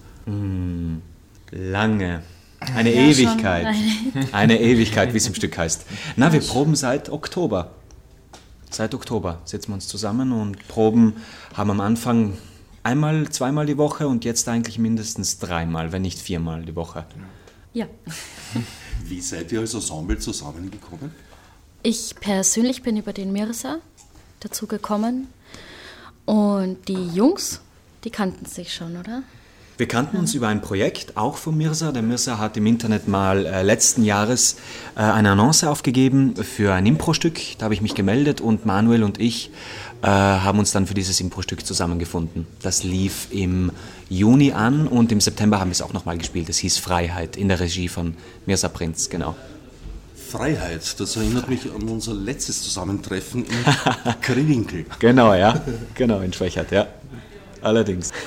Lange. 1.52 2.22
Eine 2.76 2.94
Ja, 2.94 3.02
Ewigkeit. 3.02 3.68
Eine 4.32 4.60
Ewigkeit, 4.60 5.14
wie 5.14 5.18
es 5.18 5.28
im 5.28 5.34
Stück 5.34 5.58
heißt. 5.58 5.86
Na, 6.18 6.32
wir 6.32 6.42
proben 6.42 6.76
seit 6.76 7.10
Oktober. 7.10 7.72
Seit 8.70 8.94
Oktober 8.94 9.42
setzen 9.46 9.70
wir 9.72 9.76
uns 9.76 9.88
zusammen 9.88 10.32
und 10.32 10.68
proben, 10.68 11.16
haben 11.56 11.72
am 11.72 11.82
Anfang 11.82 12.38
einmal, 12.90 13.30
zweimal 13.30 13.66
die 13.68 13.78
Woche 13.78 14.08
und 14.08 14.26
jetzt 14.26 14.50
eigentlich 14.50 14.80
mindestens 14.80 15.38
dreimal, 15.38 15.92
wenn 15.92 16.02
nicht 16.02 16.20
viermal 16.20 16.64
die 16.64 16.76
Woche. 16.76 17.06
Ja. 17.72 17.86
Wie 19.04 19.22
seid 19.22 19.52
ihr 19.52 19.60
als 19.60 19.74
Ensemble 19.76 20.18
zusammengekommen? 20.18 21.12
Ich 21.84 22.16
persönlich 22.20 22.82
bin 22.82 22.98
über 22.98 23.14
den 23.14 23.32
Mirsa 23.32 23.78
dazu 24.40 24.66
gekommen. 24.66 25.28
Und 26.26 26.88
die 26.88 27.08
Jungs, 27.08 27.62
die 28.04 28.10
kannten 28.10 28.46
sich 28.46 28.74
schon, 28.74 28.98
oder? 28.98 29.24
Wir 29.78 29.88
kannten 29.88 30.18
uns 30.18 30.34
über 30.34 30.50
ein 30.50 30.62
Projekt, 30.62 31.16
auch 31.16 31.38
von 31.38 31.58
Mirsa. 31.58 31.94
Der 31.94 32.02
Mirsa 32.02 32.38
hat 32.38 32.58
im 32.58 32.66
Internet 32.66 33.08
mal 33.08 33.46
äh, 33.46 33.64
letzten 33.64 34.04
Jahres 34.04 34.58
äh, 34.96 35.00
eine 35.00 35.32
Annonce 35.32 35.64
aufgegeben 35.64 36.36
für 36.36 36.74
ein 36.74 36.86
Impro-Stück. 36.86 37.40
Da 37.58 37.64
habe 37.64 37.74
ich 37.74 37.82
mich 37.82 37.96
gemeldet 37.96 38.42
und 38.42 38.66
Manuel 38.66 39.04
und 39.04 39.22
ich 39.22 39.52
äh, 40.02 40.08
haben 40.08 40.60
uns 40.60 40.72
dann 40.72 40.88
für 40.88 40.94
dieses 40.94 41.20
Impro-Stück 41.20 41.66
zusammengefunden. 41.66 42.48
Das 42.62 42.84
lief 42.84 43.28
im 43.32 43.72
Juni 44.10 44.52
an 44.54 44.88
und 44.88 45.12
im 45.12 45.22
September 45.22 45.60
haben 45.60 45.70
wir 45.70 45.74
es 45.74 45.82
auch 45.82 45.94
nochmal 45.94 46.18
gespielt. 46.18 46.50
Es 46.50 46.58
hieß 46.58 46.78
Freiheit 46.78 47.36
in 47.36 47.50
der 47.50 47.60
Regie 47.60 47.88
von 47.88 48.16
Mirsa 48.46 48.70
Prinz, 48.70 49.10
genau. 49.10 49.36
Freiheit, 50.30 51.00
das 51.00 51.16
erinnert 51.16 51.50
mich 51.50 51.66
an 51.66 51.90
unser 51.90 52.14
letztes 52.14 52.62
Zusammentreffen 52.62 53.46
in 54.06 54.22
Kriwinkel. 54.22 54.86
Genau, 55.00 55.34
ja. 55.34 55.60
Genau, 55.96 56.20
in 56.20 56.32
Schwächert, 56.32 56.72
ja. 56.72 56.88
Allerdings. 57.62 58.12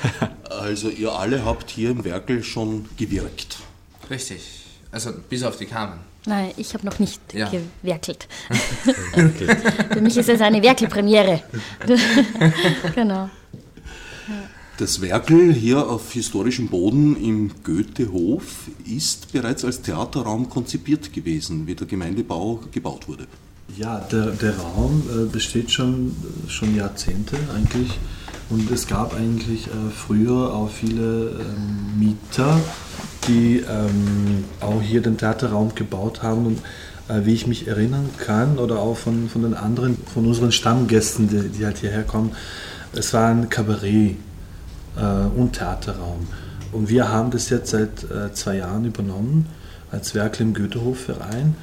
Also 0.49 0.89
ihr 0.89 1.11
alle 1.11 1.43
habt 1.43 1.71
hier 1.71 1.89
im 1.89 2.05
Werkel 2.05 2.43
schon 2.43 2.87
gewirkt. 2.95 3.57
Richtig. 4.09 4.62
Also 4.93 5.11
bis 5.29 5.43
auf 5.43 5.57
die 5.57 5.65
Carmen. 5.65 5.99
Nein, 6.25 6.51
ich 6.55 6.73
habe 6.73 6.85
noch 6.85 6.99
nicht 6.99 7.19
Ja. 7.33 7.49
gewerkelt. 7.81 8.27
Für 9.91 9.99
mich 10.01 10.15
ist 10.15 10.29
es 10.29 10.39
eine 10.39 10.61
Werkelpremiere. 10.61 11.41
genau. 12.95 13.29
Das 14.77 15.01
Werkel 15.01 15.51
hier 15.53 15.89
auf 15.89 16.13
historischem 16.13 16.67
Boden 16.69 17.15
im 17.15 17.51
Goethehof 17.63 18.69
ist 18.85 19.31
bereits 19.33 19.65
als 19.65 19.81
Theaterraum 19.81 20.49
konzipiert 20.49 21.11
gewesen, 21.11 21.67
wie 21.67 21.75
der 21.75 21.87
Gemeindebau 21.87 22.61
gebaut 22.71 23.07
wurde. 23.07 23.27
Ja, 23.77 23.99
der, 23.99 24.27
der 24.27 24.57
Raum 24.57 25.03
äh, 25.11 25.25
besteht 25.25 25.71
schon, 25.71 26.15
schon 26.47 26.75
Jahrzehnte 26.75 27.37
eigentlich. 27.55 27.91
Und 28.49 28.69
es 28.71 28.87
gab 28.87 29.15
eigentlich 29.15 29.67
äh, 29.67 29.71
früher 29.95 30.53
auch 30.53 30.69
viele 30.69 31.39
ähm, 31.39 31.99
Mieter, 31.99 32.59
die 33.27 33.57
ähm, 33.57 34.43
auch 34.59 34.81
hier 34.81 35.01
den 35.01 35.17
Theaterraum 35.17 35.73
gebaut 35.75 36.21
haben. 36.23 36.45
Und 36.45 36.59
äh, 37.07 37.25
wie 37.25 37.33
ich 37.33 37.47
mich 37.47 37.67
erinnern 37.67 38.09
kann, 38.17 38.59
oder 38.59 38.79
auch 38.79 38.97
von, 38.97 39.29
von 39.29 39.43
den 39.43 39.53
anderen, 39.53 39.97
von 40.13 40.25
unseren 40.25 40.51
Stammgästen, 40.51 41.29
die, 41.29 41.49
die 41.49 41.65
halt 41.65 41.77
hierher 41.77 42.03
kommen, 42.03 42.31
es 42.93 43.13
war 43.13 43.29
ein 43.29 43.49
Kabarett 43.49 44.17
äh, 44.97 45.39
und 45.39 45.53
Theaterraum. 45.53 46.27
Und 46.71 46.89
wir 46.89 47.09
haben 47.09 47.31
das 47.31 47.49
jetzt 47.49 47.71
seit 47.71 48.03
äh, 48.03 48.33
zwei 48.33 48.57
Jahren 48.57 48.85
übernommen 48.85 49.47
als 49.91 50.15
Werkel 50.15 50.43
im 50.43 50.53
Goethehof-Verein. 50.53 51.55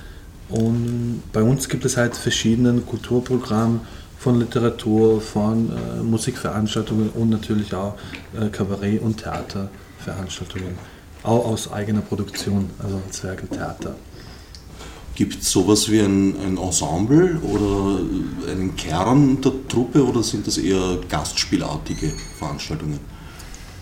Und 0.49 1.23
bei 1.33 1.43
uns 1.43 1.69
gibt 1.69 1.85
es 1.85 1.97
halt 1.97 2.17
verschiedene 2.17 2.81
Kulturprogramme 2.81 3.81
von 4.21 4.39
Literatur, 4.39 5.19
von 5.19 5.71
äh, 5.71 6.03
Musikveranstaltungen 6.03 7.09
und 7.09 7.31
natürlich 7.31 7.75
auch 7.75 7.95
äh, 8.39 8.51
Kabarett- 8.51 9.01
und 9.01 9.17
Theaterveranstaltungen. 9.17 10.77
Auch 11.23 11.47
aus 11.47 11.73
eigener 11.73 12.03
Produktion, 12.03 12.69
also 12.79 13.01
als 13.07 13.25
Werkeltheater. 13.25 13.95
Gibt 15.15 15.43
es 15.43 15.51
sowas 15.51 15.91
wie 15.91 16.01
ein, 16.01 16.35
ein 16.39 16.59
Ensemble 16.59 17.39
oder 17.43 18.01
einen 18.51 18.77
Kern 18.77 19.41
der 19.41 19.53
Truppe 19.69 20.05
oder 20.05 20.23
sind 20.23 20.47
das 20.47 20.59
eher 20.59 20.99
gastspielartige 21.09 22.13
Veranstaltungen? 22.39 23.01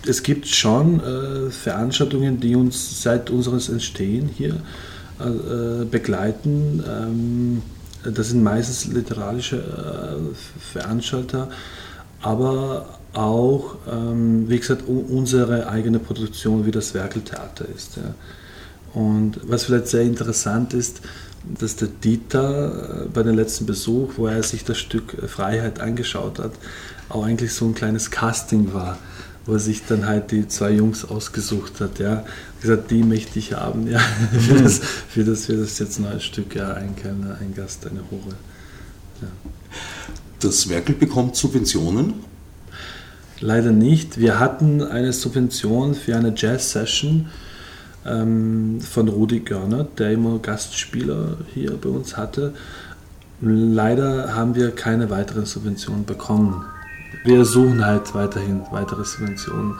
Es 0.07 0.23
gibt 0.23 0.47
schon 0.47 1.01
äh, 1.01 1.49
Veranstaltungen, 1.49 2.39
die 2.39 2.55
uns 2.55 3.01
seit 3.03 3.29
unseres 3.29 3.67
Entstehen 3.67 4.29
hier 4.37 4.61
äh, 5.19 5.83
begleiten. 5.83 6.81
Ähm, 6.87 7.61
das 8.03 8.29
sind 8.29 8.43
meistens 8.43 8.85
literarische 8.93 9.57
äh, 9.57 10.59
Veranstalter, 10.59 11.49
aber 12.21 12.99
auch, 13.13 13.75
ähm, 13.91 14.49
wie 14.49 14.59
gesagt, 14.59 14.83
unsere 14.87 15.67
eigene 15.67 15.99
Produktion, 15.99 16.65
wie 16.65 16.71
das 16.71 16.93
Werkeltheater 16.93 17.65
ist. 17.75 17.99
Und 18.93 19.39
was 19.43 19.65
vielleicht 19.65 19.87
sehr 19.87 20.01
interessant 20.01 20.73
ist, 20.73 21.01
dass 21.43 21.75
der 21.75 21.87
Dieter 21.87 23.05
äh, 23.05 23.09
bei 23.09 23.23
dem 23.23 23.35
letzten 23.35 23.65
Besuch, 23.65 24.13
wo 24.17 24.27
er 24.27 24.43
sich 24.43 24.63
das 24.63 24.77
Stück 24.77 25.15
Freiheit 25.27 25.79
angeschaut 25.79 26.39
hat, 26.39 26.51
auch 27.07 27.25
eigentlich 27.25 27.53
so 27.53 27.65
ein 27.65 27.75
kleines 27.75 28.11
Casting 28.11 28.73
war, 28.73 28.97
wo 29.49 29.53
er 29.53 29.59
sich 29.59 29.83
dann 29.87 30.05
halt 30.05 30.29
die 30.29 30.47
zwei 30.47 30.69
Jungs 30.71 31.03
ausgesucht 31.03 31.81
hat, 31.81 31.97
ja, 31.97 32.23
gesagt, 32.61 32.91
die 32.91 33.01
möchte 33.01 33.39
ich 33.39 33.53
haben, 33.53 33.87
ja, 33.89 33.99
für 34.39 34.61
das, 34.61 34.79
für 35.09 35.23
das, 35.23 35.47
für 35.47 35.57
das 35.57 35.79
jetzt 35.79 35.99
neue 35.99 36.19
Stück, 36.19 36.55
ja, 36.55 36.73
ein 36.73 36.95
Kellner, 36.95 37.37
ein 37.41 37.55
Gast, 37.55 37.87
eine 37.87 38.01
Hure. 38.11 38.35
Das 40.39 40.69
Werkel 40.69 40.95
bekommt 40.95 41.35
Subventionen. 41.35 42.13
Leider 43.41 43.71
nicht. 43.71 44.19
Wir 44.19 44.39
hatten 44.39 44.83
eine 44.83 45.13
Subvention 45.13 45.95
für 45.95 46.15
eine 46.15 46.33
Jazz-Session 46.35 47.27
ähm, 48.05 48.79
von 48.79 49.07
Rudi 49.07 49.39
Görner, 49.39 49.85
der 49.97 50.11
immer 50.11 50.39
Gastspieler 50.39 51.37
hier 51.53 51.71
bei 51.71 51.89
uns 51.89 52.15
hatte. 52.15 52.53
Leider 53.41 54.35
haben 54.35 54.55
wir 54.55 54.71
keine 54.71 55.09
weiteren 55.09 55.45
Subventionen 55.45 56.05
bekommen. 56.05 56.65
Wir 57.23 57.45
suchen 57.45 57.85
halt 57.85 58.13
weiterhin 58.15 58.61
weitere 58.71 59.03
Subventionen, 59.03 59.75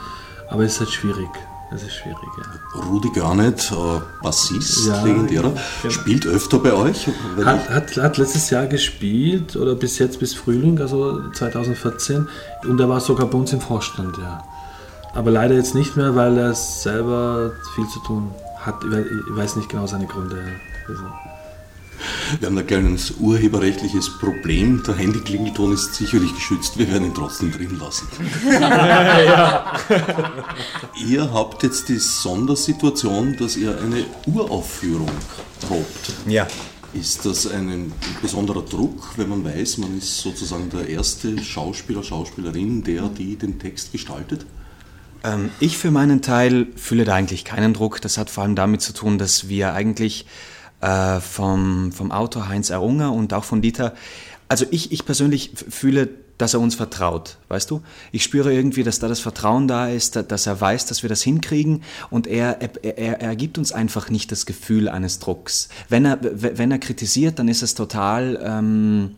aber 0.50 0.64
es 0.64 0.74
ist 0.74 0.80
halt 0.82 0.90
schwierig. 0.92 1.30
Es 1.72 1.84
ist 1.84 1.94
schwierig, 1.94 2.18
ja. 2.40 2.82
Rudi 2.82 3.12
Garnet, 3.12 3.72
äh, 3.72 4.02
Bassist, 4.24 4.88
Ja, 4.88 5.04
legendärer, 5.04 5.52
genau. 5.84 5.92
spielt 5.94 6.26
öfter 6.26 6.58
bei 6.58 6.74
euch. 6.74 7.08
Hat, 7.46 7.70
hat, 7.70 7.96
hat 7.98 8.18
letztes 8.18 8.50
Jahr 8.50 8.66
gespielt 8.66 9.56
oder 9.56 9.76
bis 9.76 10.00
jetzt 10.00 10.20
bis 10.20 10.34
Frühling, 10.34 10.80
also 10.82 11.30
2014, 11.32 12.28
und 12.68 12.80
er 12.80 12.90
war 12.90 13.00
sogar 13.00 13.28
bei 13.28 13.38
uns 13.38 13.54
im 13.54 13.62
Vorstand, 13.62 14.18
ja. 14.18 14.44
Aber 15.14 15.30
leider 15.30 15.54
jetzt 15.56 15.76
nicht 15.76 15.96
mehr, 15.96 16.16
weil 16.16 16.40
er 16.40 16.56
selber 16.56 17.52
viel 17.76 17.88
zu 17.88 18.00
tun 18.00 18.32
hat. 18.60 18.84
Ich 18.84 18.90
we- 18.92 19.06
ich 19.30 19.38
weiß 19.38 19.56
nicht 19.56 19.70
genau 19.70 19.86
seine 19.86 20.08
Gründe. 20.08 20.38
Also, 20.88 21.04
Wir 22.40 22.48
haben 22.48 22.58
ein 22.58 22.68
kleines 22.68 23.14
urheberrechtliches 23.20 24.18
Problem. 24.20 24.84
Der 24.86 24.96
Handyklingelton 24.96 25.74
ist 25.74 25.96
sicherlich 25.96 26.34
geschützt. 26.34 26.78
Wir 26.78 26.92
werden 26.92 27.06
ihn 27.06 27.14
trotzdem 27.14 27.52
drin 27.52 27.80
lassen. 27.80 28.08
ihr 31.08 31.34
habt 31.34 31.64
jetzt 31.64 31.90
die 31.90 31.98
Sondersituation, 31.98 33.36
dass 33.38 33.56
ihr 33.56 33.80
eine 33.82 34.06
Uraufführung 34.26 35.12
probt. 35.68 36.12
Ja. 36.28 36.48
Ist 36.94 37.26
das 37.26 37.46
ein 37.46 37.92
besonderer 38.22 38.64
Druck, 38.64 39.18
wenn 39.18 39.30
man 39.30 39.44
weiß, 39.44 39.78
man 39.78 39.98
ist 39.98 40.18
sozusagen 40.18 40.70
der 40.72 40.90
erste 40.90 41.38
Schauspieler, 41.38 42.02
Schauspielerin, 42.02 42.84
der 42.84 43.10
die 43.10 43.36
den 43.36 43.60
Text 43.60 43.92
gestaltet? 43.92 44.46
Ähm, 45.24 45.52
ich 45.60 45.78
für 45.78 45.92
meinen 45.92 46.22
Teil 46.22 46.68
fühle 46.76 47.06
da 47.06 47.14
eigentlich 47.14 47.46
keinen 47.46 47.74
Druck. 47.74 48.02
Das 48.02 48.18
hat 48.18 48.32
vor 48.32 48.44
allem 48.44 48.56
damit 48.56 48.82
zu 48.82 48.94
tun, 48.94 49.20
dass 49.20 49.50
wir 49.50 49.74
eigentlich 49.74 50.26
äh, 50.82 51.20
vom, 51.20 51.92
vom 51.92 52.12
Autor 52.12 52.48
Heinz 52.48 52.70
Erunger 52.70 53.12
und 53.14 53.34
auch 53.34 53.44
von 53.44 53.62
Dieter, 53.62 53.94
also 54.48 54.66
ich, 54.72 54.92
ich 54.92 55.06
persönlich 55.06 55.52
fühle, 55.70 56.10
dass 56.38 56.54
er 56.54 56.62
uns 56.62 56.76
vertraut, 56.76 57.38
weißt 57.50 57.70
du? 57.70 57.82
Ich 58.14 58.24
spüre 58.24 58.54
irgendwie, 58.54 58.84
dass 58.84 59.00
da 59.00 59.10
das 59.10 59.20
Vertrauen 59.20 59.68
da 59.68 59.90
ist, 59.90 60.16
da- 60.16 60.24
dass 60.24 60.48
er 60.48 60.60
weiß, 60.60 60.86
dass 60.86 61.04
wir 61.04 61.10
das 61.10 61.22
hinkriegen 61.22 61.84
und 62.10 62.28
er, 62.28 62.62
er, 62.62 62.98
er, 62.98 63.22
er 63.22 63.36
gibt 63.36 63.58
uns 63.58 63.74
einfach 63.74 64.10
nicht 64.10 64.32
das 64.32 64.46
Gefühl 64.46 64.88
eines 64.88 65.20
Drucks. 65.20 65.68
Wenn 65.90 66.06
er, 66.06 66.18
wenn 66.22 66.72
er 66.72 66.80
kritisiert, 66.80 67.40
dann 67.40 67.48
ist 67.48 67.62
es 67.62 67.76
total... 67.76 68.40
Ähm, 68.42 69.12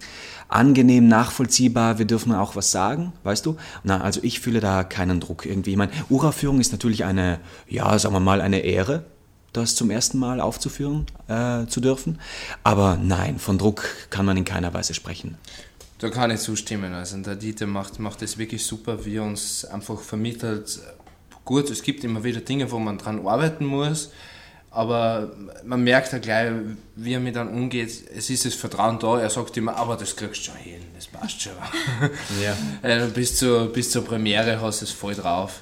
angenehm, 0.53 1.07
nachvollziehbar, 1.07 1.97
wir 1.97 2.05
dürfen 2.05 2.33
auch 2.33 2.57
was 2.57 2.71
sagen, 2.71 3.13
weißt 3.23 3.45
du? 3.45 3.55
Na, 3.85 4.01
also 4.01 4.19
ich 4.21 4.41
fühle 4.41 4.59
da 4.59 4.83
keinen 4.83 5.21
Druck 5.21 5.45
irgendwie. 5.45 5.71
Ich 5.71 5.77
meine, 5.77 5.93
Uraufführung 6.09 6.59
ist 6.59 6.73
natürlich 6.73 7.05
eine, 7.05 7.39
ja, 7.69 7.97
sagen 7.97 8.13
wir 8.13 8.19
mal, 8.19 8.41
eine 8.41 8.59
Ehre, 8.59 9.05
das 9.53 9.75
zum 9.75 9.91
ersten 9.91 10.17
Mal 10.17 10.39
aufzuführen 10.39 11.05
äh, 11.27 11.65
zu 11.67 11.81
dürfen. 11.81 12.19
Aber 12.63 12.97
nein, 13.01 13.39
von 13.39 13.57
Druck 13.57 13.83
kann 14.09 14.25
man 14.25 14.37
in 14.37 14.45
keiner 14.45 14.73
Weise 14.73 14.93
sprechen. 14.93 15.37
Da 15.99 16.09
kann 16.09 16.31
ich 16.31 16.39
zustimmen. 16.39 16.93
Also 16.93 17.17
der 17.17 17.35
Dieter 17.35 17.67
macht, 17.67 17.99
macht 17.99 18.21
das 18.21 18.37
wirklich 18.37 18.65
super, 18.65 19.05
wie 19.05 19.17
er 19.17 19.23
uns 19.23 19.65
einfach 19.65 19.99
vermittelt. 19.99 20.79
Gut, 21.45 21.69
es 21.69 21.83
gibt 21.83 22.03
immer 22.03 22.23
wieder 22.23 22.41
Dinge, 22.41 22.71
wo 22.71 22.79
man 22.79 22.97
dran 22.97 23.25
arbeiten 23.27 23.65
muss, 23.65 24.11
aber 24.71 25.31
man 25.65 25.83
merkt 25.83 26.13
ja 26.13 26.19
gleich, 26.19 26.51
wie 26.95 27.13
er 27.13 27.19
mit 27.19 27.35
dann 27.35 27.49
umgeht. 27.49 28.03
Es 28.15 28.29
ist 28.29 28.45
das 28.45 28.55
Vertrauen 28.55 28.99
da. 28.99 29.19
Er 29.19 29.29
sagt 29.29 29.57
immer, 29.57 29.75
aber 29.75 29.97
das 29.97 30.15
kriegst 30.15 30.41
du 30.41 30.51
schon 30.51 30.55
hin, 30.55 30.81
das 30.95 31.07
passt 31.07 31.41
schon. 31.41 31.53
Ja. 32.41 32.55
Äh, 32.81 33.07
bis, 33.07 33.35
zur, 33.35 33.71
bis 33.71 33.91
zur 33.91 34.03
Premiere 34.03 34.59
hast 34.59 34.81
du 34.81 34.85
es 34.85 34.91
voll 34.91 35.13
drauf. 35.13 35.61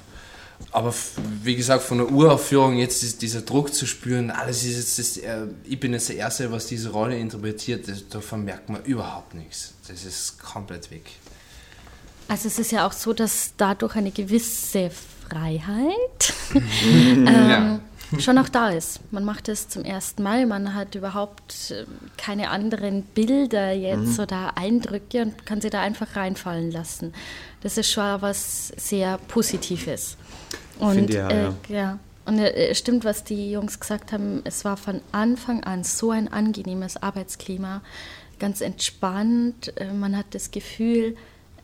Aber 0.72 0.94
wie 1.42 1.56
gesagt, 1.56 1.82
von 1.82 1.98
der 1.98 2.10
Uraufführung 2.10 2.76
jetzt 2.76 3.22
dieser 3.22 3.40
Druck 3.40 3.74
zu 3.74 3.86
spüren, 3.86 4.30
alles 4.30 4.64
ist 4.64 4.76
jetzt 4.76 4.98
das, 4.98 5.16
äh, 5.16 5.46
ich 5.64 5.80
bin 5.80 5.92
jetzt 5.92 6.08
der 6.08 6.16
Erste, 6.16 6.52
was 6.52 6.66
diese 6.66 6.90
Rolle 6.90 7.18
interpretiert, 7.18 7.88
das, 7.88 8.08
davon 8.08 8.44
merkt 8.44 8.68
man 8.68 8.84
überhaupt 8.84 9.34
nichts. 9.34 9.74
Das 9.88 10.04
ist 10.04 10.38
komplett 10.38 10.90
weg. 10.90 11.10
Also 12.28 12.46
es 12.46 12.60
ist 12.60 12.70
ja 12.70 12.86
auch 12.86 12.92
so, 12.92 13.12
dass 13.12 13.52
dadurch 13.56 13.96
eine 13.96 14.12
gewisse 14.12 14.90
Freiheit 15.28 16.32
ähm, 16.54 17.80
schon 18.18 18.38
auch 18.38 18.48
da 18.48 18.70
ist. 18.70 19.00
Man 19.12 19.24
macht 19.24 19.48
es 19.48 19.68
zum 19.68 19.84
ersten 19.84 20.22
Mal, 20.22 20.46
man 20.46 20.74
hat 20.74 20.94
überhaupt 20.94 21.70
äh, 21.70 21.84
keine 22.16 22.50
anderen 22.50 23.02
Bilder 23.02 23.72
jetzt 23.72 24.18
oder 24.18 24.56
Eindrücke 24.56 25.22
und 25.22 25.46
kann 25.46 25.60
sie 25.60 25.70
da 25.70 25.80
einfach 25.80 26.16
reinfallen 26.16 26.70
lassen. 26.70 27.12
Das 27.62 27.76
ist 27.76 27.90
schon 27.90 28.22
was 28.22 28.68
sehr 28.76 29.18
Positives. 29.28 30.16
Und 30.78 31.12
ja, 31.12 31.28
äh, 31.28 31.42
ja. 31.44 31.54
ja. 31.68 31.98
Und 32.24 32.38
äh, 32.38 32.74
stimmt, 32.74 33.04
was 33.04 33.24
die 33.24 33.50
Jungs 33.52 33.80
gesagt 33.80 34.12
haben, 34.12 34.40
es 34.44 34.64
war 34.64 34.76
von 34.76 35.00
Anfang 35.12 35.64
an 35.64 35.84
so 35.84 36.10
ein 36.10 36.32
angenehmes 36.32 36.96
Arbeitsklima, 37.02 37.82
ganz 38.38 38.60
entspannt. 38.60 39.72
Äh, 39.76 39.92
Man 39.92 40.16
hat 40.16 40.26
das 40.32 40.50
Gefühl, 40.50 41.16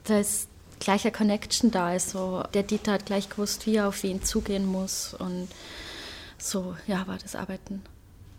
da 0.05 0.19
ist 0.21 0.49
gleicher 0.81 1.11
Connection 1.11 1.71
da. 1.71 1.87
Also 1.87 2.43
der 2.55 2.63
Dieter 2.63 2.93
hat 2.93 3.07
gleich 3.07 3.29
gewusst, 3.29 3.67
wie 3.67 3.77
er 3.77 3.89
auf 3.89 4.03
wen 4.03 4.23
zugehen 4.23 4.67
muss. 4.67 5.15
Und 5.15 5.49
so, 6.39 6.77
ja, 6.87 7.07
war 7.07 7.19
das 7.19 7.35
Arbeiten 7.35 7.83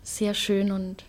sehr 0.02 0.34
schön 0.34 0.72
und 0.72 1.04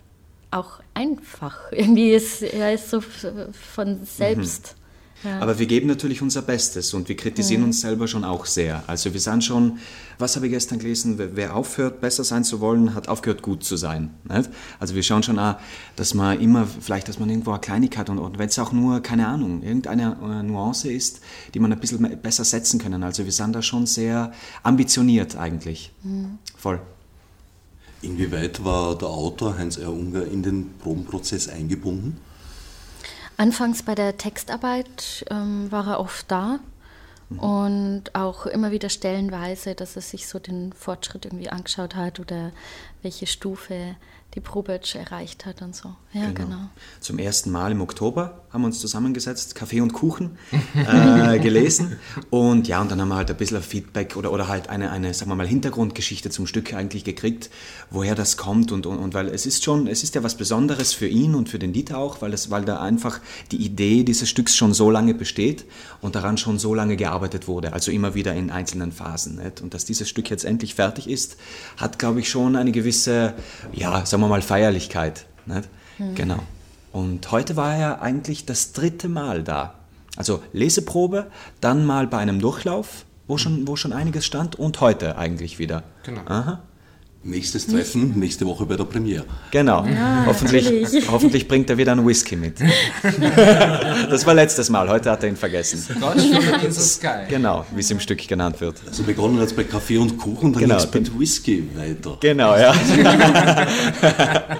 auch 0.50 0.80
einfach. 0.94 1.72
Irgendwie 1.72 2.12
ist 2.12 2.42
er 2.42 2.74
ist 2.74 2.90
so 2.90 3.00
von 3.00 4.04
selbst. 4.04 4.76
Ja. 5.22 5.40
Aber 5.40 5.58
wir 5.58 5.66
geben 5.66 5.86
natürlich 5.86 6.22
unser 6.22 6.42
Bestes 6.42 6.94
und 6.94 7.08
wir 7.08 7.16
kritisieren 7.16 7.62
uns 7.64 7.82
selber 7.82 8.08
schon 8.08 8.24
auch 8.24 8.46
sehr. 8.46 8.82
Also 8.86 9.12
wir 9.12 9.20
sind 9.20 9.44
schon, 9.44 9.78
was 10.18 10.36
habe 10.36 10.46
ich 10.46 10.52
gestern 10.52 10.78
gelesen, 10.78 11.18
wer, 11.18 11.54
aufhört, 11.54 12.00
besser 12.00 12.24
sein 12.24 12.42
zu 12.42 12.60
wollen, 12.60 12.94
hat 12.94 13.08
aufgehört, 13.08 13.42
gut 13.42 13.62
zu 13.62 13.76
sein. 13.76 14.14
Nicht? 14.28 14.48
Also 14.78 14.94
wir 14.94 15.02
schauen 15.02 15.22
schon 15.22 15.38
an, 15.38 15.56
dass 15.96 16.14
man 16.14 16.40
immer, 16.40 16.66
vielleicht, 16.66 17.08
dass 17.08 17.18
man 17.18 17.28
irgendwo 17.28 17.50
eine 17.50 17.60
Kleinigkeit 17.60 18.08
und, 18.08 18.18
und 18.18 18.38
wenn 18.38 18.48
es 18.48 18.58
auch 18.58 18.72
nur, 18.72 19.00
keine 19.00 19.26
Ahnung, 19.26 19.62
irgendeine 19.62 20.16
äh, 20.22 20.42
Nuance 20.42 20.90
ist, 20.90 21.20
die 21.52 21.60
man 21.60 21.72
ein 21.72 21.80
bisschen 21.80 22.18
besser 22.22 22.44
setzen 22.44 22.80
können. 22.80 23.02
Also 23.02 23.24
wir 23.24 23.32
sind 23.32 23.54
da 23.54 23.60
schon 23.60 23.86
sehr 23.86 24.32
ambitioniert 24.62 25.36
eigentlich. 25.36 25.92
Voll. 26.56 26.80
Inwieweit 28.02 28.64
war 28.64 28.96
der 28.96 29.08
Autor 29.08 29.58
Heinz 29.58 29.76
R. 29.76 29.92
Unger 29.92 30.24
in 30.24 30.42
den 30.42 30.78
Probenprozess 30.78 31.48
eingebunden? 31.48 32.16
Anfangs 33.40 33.82
bei 33.82 33.94
der 33.94 34.18
Textarbeit 34.18 35.24
ähm, 35.30 35.72
war 35.72 35.86
er 35.86 36.00
oft 36.00 36.30
da 36.30 36.60
und 37.30 38.14
auch 38.14 38.44
immer 38.44 38.70
wieder 38.70 38.90
stellenweise, 38.90 39.74
dass 39.74 39.96
er 39.96 40.02
sich 40.02 40.28
so 40.28 40.38
den 40.38 40.74
Fortschritt 40.74 41.24
irgendwie 41.24 41.48
angeschaut 41.48 41.96
hat 41.96 42.20
oder 42.20 42.52
welche 43.00 43.26
Stufe 43.26 43.96
die 44.34 44.42
schon 44.44 45.00
erreicht 45.00 45.44
hat 45.44 45.60
und 45.60 45.74
so. 45.74 45.94
Ja, 46.12 46.30
genau. 46.32 46.68
Zum 47.00 47.18
ersten 47.18 47.50
Mal 47.50 47.72
im 47.72 47.80
Oktober 47.80 48.42
haben 48.52 48.62
wir 48.62 48.66
uns 48.66 48.80
zusammengesetzt, 48.80 49.54
Kaffee 49.54 49.80
und 49.80 49.92
Kuchen 49.92 50.38
äh, 50.74 51.38
gelesen. 51.40 51.98
Und 52.30 52.66
ja, 52.66 52.80
und 52.80 52.90
dann 52.90 53.00
haben 53.00 53.08
wir 53.08 53.16
halt 53.16 53.30
ein 53.30 53.36
bisschen 53.36 53.62
Feedback 53.62 54.16
oder, 54.16 54.32
oder 54.32 54.48
halt 54.48 54.68
eine, 54.68 54.90
eine, 54.90 55.14
sagen 55.14 55.30
wir 55.30 55.36
mal, 55.36 55.46
Hintergrundgeschichte 55.46 56.30
zum 56.30 56.46
Stück 56.46 56.74
eigentlich 56.74 57.04
gekriegt, 57.04 57.50
woher 57.90 58.14
das 58.16 58.36
kommt. 58.36 58.72
Und, 58.72 58.86
und, 58.86 58.98
und 58.98 59.14
weil 59.14 59.28
es 59.28 59.46
ist 59.46 59.64
schon, 59.64 59.86
es 59.86 60.02
ist 60.02 60.14
ja 60.16 60.22
was 60.22 60.36
Besonderes 60.36 60.92
für 60.92 61.06
ihn 61.06 61.34
und 61.34 61.48
für 61.48 61.60
den 61.60 61.72
Dieter 61.72 61.98
auch, 61.98 62.22
weil, 62.22 62.32
das, 62.32 62.50
weil 62.50 62.64
da 62.64 62.80
einfach 62.80 63.20
die 63.50 63.64
Idee 63.64 64.02
dieses 64.02 64.28
Stücks 64.28 64.56
schon 64.56 64.74
so 64.74 64.90
lange 64.90 65.14
besteht 65.14 65.64
und 66.00 66.14
daran 66.14 66.38
schon 66.38 66.58
so 66.58 66.74
lange 66.74 66.96
gearbeitet 66.96 67.46
wurde, 67.46 67.72
also 67.72 67.92
immer 67.92 68.14
wieder 68.14 68.34
in 68.34 68.50
einzelnen 68.50 68.90
Phasen. 68.90 69.36
Nicht? 69.36 69.60
Und 69.60 69.74
dass 69.74 69.84
dieses 69.84 70.08
Stück 70.08 70.30
jetzt 70.30 70.44
endlich 70.44 70.74
fertig 70.74 71.08
ist, 71.08 71.36
hat, 71.76 71.98
glaube 71.98 72.20
ich, 72.20 72.28
schon 72.28 72.56
eine 72.56 72.72
gewisse, 72.72 73.34
ja, 73.72 74.04
sagen 74.06 74.19
wir 74.20 74.28
mal, 74.28 74.42
Feierlichkeit. 74.42 75.26
Nicht? 75.46 75.68
Genau. 76.14 76.38
Und 76.92 77.30
heute 77.30 77.56
war 77.56 77.74
er 77.74 78.02
eigentlich 78.02 78.46
das 78.46 78.72
dritte 78.72 79.08
Mal 79.08 79.42
da. 79.42 79.74
Also 80.16 80.42
Leseprobe, 80.52 81.26
dann 81.60 81.84
mal 81.84 82.06
bei 82.06 82.18
einem 82.18 82.40
Durchlauf, 82.40 83.04
wo 83.28 83.38
schon, 83.38 83.68
wo 83.68 83.76
schon 83.76 83.92
einiges 83.92 84.26
stand, 84.26 84.56
und 84.56 84.80
heute 84.80 85.16
eigentlich 85.16 85.58
wieder. 85.58 85.82
Genau. 86.04 86.22
Aha. 86.26 86.60
Nächstes 87.22 87.66
Treffen, 87.66 88.18
nächste 88.18 88.46
Woche 88.46 88.64
bei 88.64 88.76
der 88.76 88.84
Premiere. 88.84 89.26
Genau. 89.50 89.86
hoffentlich, 90.24 90.64
natürlich. 90.64 91.10
hoffentlich 91.10 91.46
bringt 91.46 91.68
er 91.68 91.76
wieder 91.76 91.92
einen 91.92 92.06
Whisky 92.06 92.34
mit. 92.34 92.54
das 94.10 94.24
war 94.24 94.32
letztes 94.32 94.70
Mal, 94.70 94.88
heute 94.88 95.10
hat 95.10 95.22
er 95.22 95.28
ihn 95.28 95.36
vergessen. 95.36 95.84
Ganz 96.00 96.22
schön 96.22 96.36
in 96.64 96.72
the 96.72 96.80
sky. 96.80 97.26
Genau, 97.28 97.66
wie 97.74 97.80
es 97.80 97.90
im 97.90 98.00
Stück 98.00 98.26
genannt 98.26 98.58
wird. 98.62 98.76
Also 98.86 99.02
begonnen 99.02 99.38
hat 99.38 99.48
es 99.48 99.52
bei 99.52 99.64
Kaffee 99.64 99.98
und 99.98 100.16
Kuchen, 100.16 100.54
dann 100.54 100.62
Genau. 100.62 100.76
ging 100.78 100.86
es 100.86 100.94
mit 100.94 101.18
Whisky 101.20 101.68
weiter. 101.76 102.16
Genau, 102.20 102.56
ja. 102.56 102.74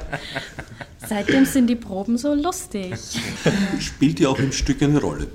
Seitdem 1.09 1.47
sind 1.47 1.67
die 1.67 1.77
Proben 1.77 2.19
so 2.19 2.35
lustig. 2.35 2.95
Spielt 3.79 4.21
ja 4.21 4.29
auch 4.29 4.39
im 4.39 4.53
Stück 4.53 4.83
eine 4.83 5.01
Rolle. 5.01 5.29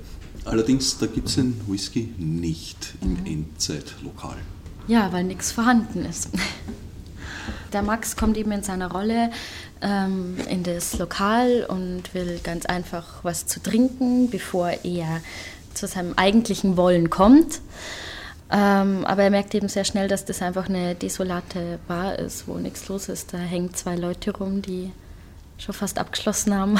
Allerdings, 0.44 0.96
da 0.98 1.06
gibt 1.06 1.26
es 1.28 1.34
den 1.34 1.60
Whisky 1.66 2.14
nicht 2.18 2.94
im 3.02 3.18
Endzeitlokal. 3.26 4.36
Ja, 4.86 5.12
weil 5.12 5.24
nichts 5.24 5.50
vorhanden 5.50 6.04
ist. 6.04 6.28
Der 7.72 7.82
Max 7.82 8.16
kommt 8.16 8.36
eben 8.36 8.52
in 8.52 8.62
seiner 8.62 8.90
Rolle 8.90 9.30
ähm, 9.82 10.36
in 10.48 10.62
das 10.62 10.98
Lokal 10.98 11.66
und 11.68 12.14
will 12.14 12.40
ganz 12.42 12.66
einfach 12.66 13.22
was 13.22 13.46
zu 13.46 13.62
trinken, 13.62 14.30
bevor 14.30 14.70
er 14.84 15.20
zu 15.74 15.86
seinem 15.86 16.14
eigentlichen 16.16 16.76
Wollen 16.76 17.10
kommt. 17.10 17.60
Ähm, 18.50 19.04
aber 19.04 19.24
er 19.24 19.30
merkt 19.30 19.54
eben 19.54 19.68
sehr 19.68 19.84
schnell, 19.84 20.08
dass 20.08 20.24
das 20.24 20.40
einfach 20.40 20.68
eine 20.68 20.94
desolate 20.94 21.78
Bar 21.88 22.18
ist, 22.18 22.46
wo 22.46 22.54
nichts 22.54 22.88
los 22.88 23.08
ist. 23.08 23.32
Da 23.34 23.38
hängen 23.38 23.74
zwei 23.74 23.96
Leute 23.96 24.36
rum, 24.36 24.62
die 24.62 24.92
schon 25.58 25.74
fast 25.74 25.98
abgeschlossen 25.98 26.54
haben. 26.54 26.78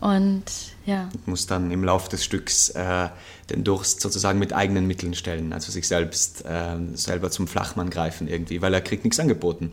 Und 0.00 0.44
ja, 0.84 1.08
muss 1.26 1.46
dann 1.46 1.70
im 1.70 1.84
Lauf 1.84 2.08
des 2.08 2.24
Stücks 2.24 2.70
äh, 2.70 3.08
den 3.50 3.64
Durst 3.64 4.00
sozusagen 4.00 4.38
mit 4.38 4.52
eigenen 4.52 4.86
Mitteln 4.86 5.14
stellen, 5.14 5.52
also 5.52 5.72
sich 5.72 5.88
selbst 5.88 6.44
äh, 6.44 6.76
selber 6.94 7.30
zum 7.30 7.48
Flachmann 7.48 7.90
greifen 7.90 8.28
irgendwie, 8.28 8.62
weil 8.62 8.74
er 8.74 8.80
kriegt 8.80 9.04
nichts 9.04 9.20
angeboten. 9.20 9.72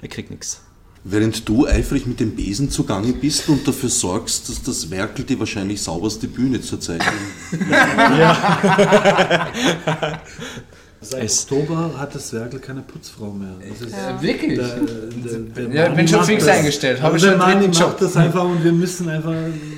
Er 0.00 0.08
kriegt 0.08 0.30
nichts. 0.30 0.60
Während 1.04 1.48
du 1.48 1.66
eifrig 1.66 2.06
mit 2.06 2.20
dem 2.20 2.36
Besen 2.36 2.70
zugange 2.70 3.12
bist 3.12 3.48
und 3.48 3.66
dafür 3.66 3.88
sorgst, 3.88 4.48
dass 4.48 4.62
das 4.62 4.90
Werkel 4.90 5.24
die 5.24 5.38
wahrscheinlich 5.38 5.82
sauberste 5.82 6.28
Bühne 6.28 6.60
zurzeit 6.60 7.00
Seit 11.04 11.24
Es- 11.24 11.42
Oktober 11.50 11.94
hat 11.98 12.14
das 12.14 12.32
Werkel 12.32 12.60
keine 12.60 12.80
Putzfrau 12.82 13.30
mehr. 13.32 13.48
Das 13.68 13.80
ist, 13.80 13.92
Äh, 13.92 14.22
wirklich? 14.22 14.58
Der, 14.58 14.68
der, 14.68 15.66
der 15.66 15.74
Ja, 15.74 15.88
ich 15.90 15.96
bin 15.96 16.06
schon 16.08 16.24
fix 16.24 16.44
das. 16.46 16.56
eingestellt. 16.58 17.02
Habe 17.02 17.14
Also 17.14 17.26
ich 17.26 17.32
der 17.36 17.44
dritten 17.44 17.70
macht 17.70 17.80
Job. 17.80 17.96
das 17.98 18.16
einfach 18.16 18.44
und 18.44 18.62
wir 18.62 18.72
müssen 18.72 19.08
einfach. 19.08 19.34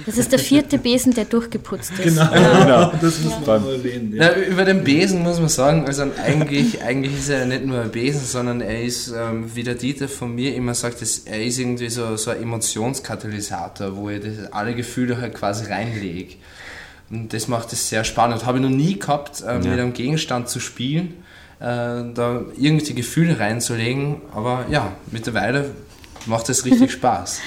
das 0.07 0.19
ist 0.19 0.31
der 0.33 0.39
vierte 0.39 0.79
Besen, 0.79 1.15
der 1.15 1.25
durchgeputzt 1.25 1.93
ist. 1.93 2.03
Genau, 2.03 2.29
Genau. 2.31 2.93
das 3.01 3.21
muss 3.21 3.33
man 3.47 3.63
nur 3.63 3.73
erwähnen. 3.73 4.15
Ja. 4.15 4.31
Na, 4.37 4.43
über 4.45 4.65
den 4.65 4.85
Besen 4.85 5.23
muss 5.23 5.39
man 5.41 5.49
sagen, 5.49 5.87
also 5.87 6.03
eigentlich, 6.25 6.83
eigentlich 6.83 7.15
ist 7.19 7.29
er 7.31 7.47
nicht 7.47 7.65
nur 7.65 7.81
ein 7.81 7.91
Besen, 7.91 8.21
sondern 8.25 8.61
er 8.61 8.83
ist, 8.83 9.09
ähm, 9.09 9.51
wie 9.55 9.63
der 9.63 9.75
Dieter 9.77 10.09
von 10.09 10.35
mir 10.35 10.55
immer 10.55 10.75
sagt, 10.75 11.01
dass 11.01 11.19
er 11.21 11.43
ist 11.43 11.59
irgendwie 11.59 11.89
so, 11.89 12.17
so 12.17 12.31
ein 12.33 12.43
Emotionskatalysator, 12.43 13.97
wo 13.97 14.11
ich 14.11 14.21
das, 14.21 14.53
alle 14.53 14.75
Gefühle 14.75 15.21
halt 15.21 15.35
quasi 15.35 15.67
reinlege. 15.67 16.35
Und 17.11 17.33
das 17.33 17.49
macht 17.49 17.73
es 17.73 17.89
sehr 17.89 18.05
spannend. 18.05 18.47
Habe 18.47 18.59
ich 18.59 18.63
noch 18.65 18.71
nie 18.71 18.99
gehabt, 18.99 19.43
ähm, 19.47 19.63
Ja. 19.63 19.71
mit 19.71 19.81
einem 19.81 19.93
Gegenstand 19.93 20.49
zu 20.49 20.59
spielen, 20.61 21.15
äh, 21.61 22.03
da 22.15 22.43
irgendwie 22.59 22.95
Gefühle 22.95 23.39
reinzulegen, 23.39 24.17
aber 24.35 24.67
ja, 24.71 24.93
mittlerweile 25.11 25.71
macht 26.27 26.49
es 26.49 26.65
richtig 26.65 26.93
Spaß. 26.93 27.41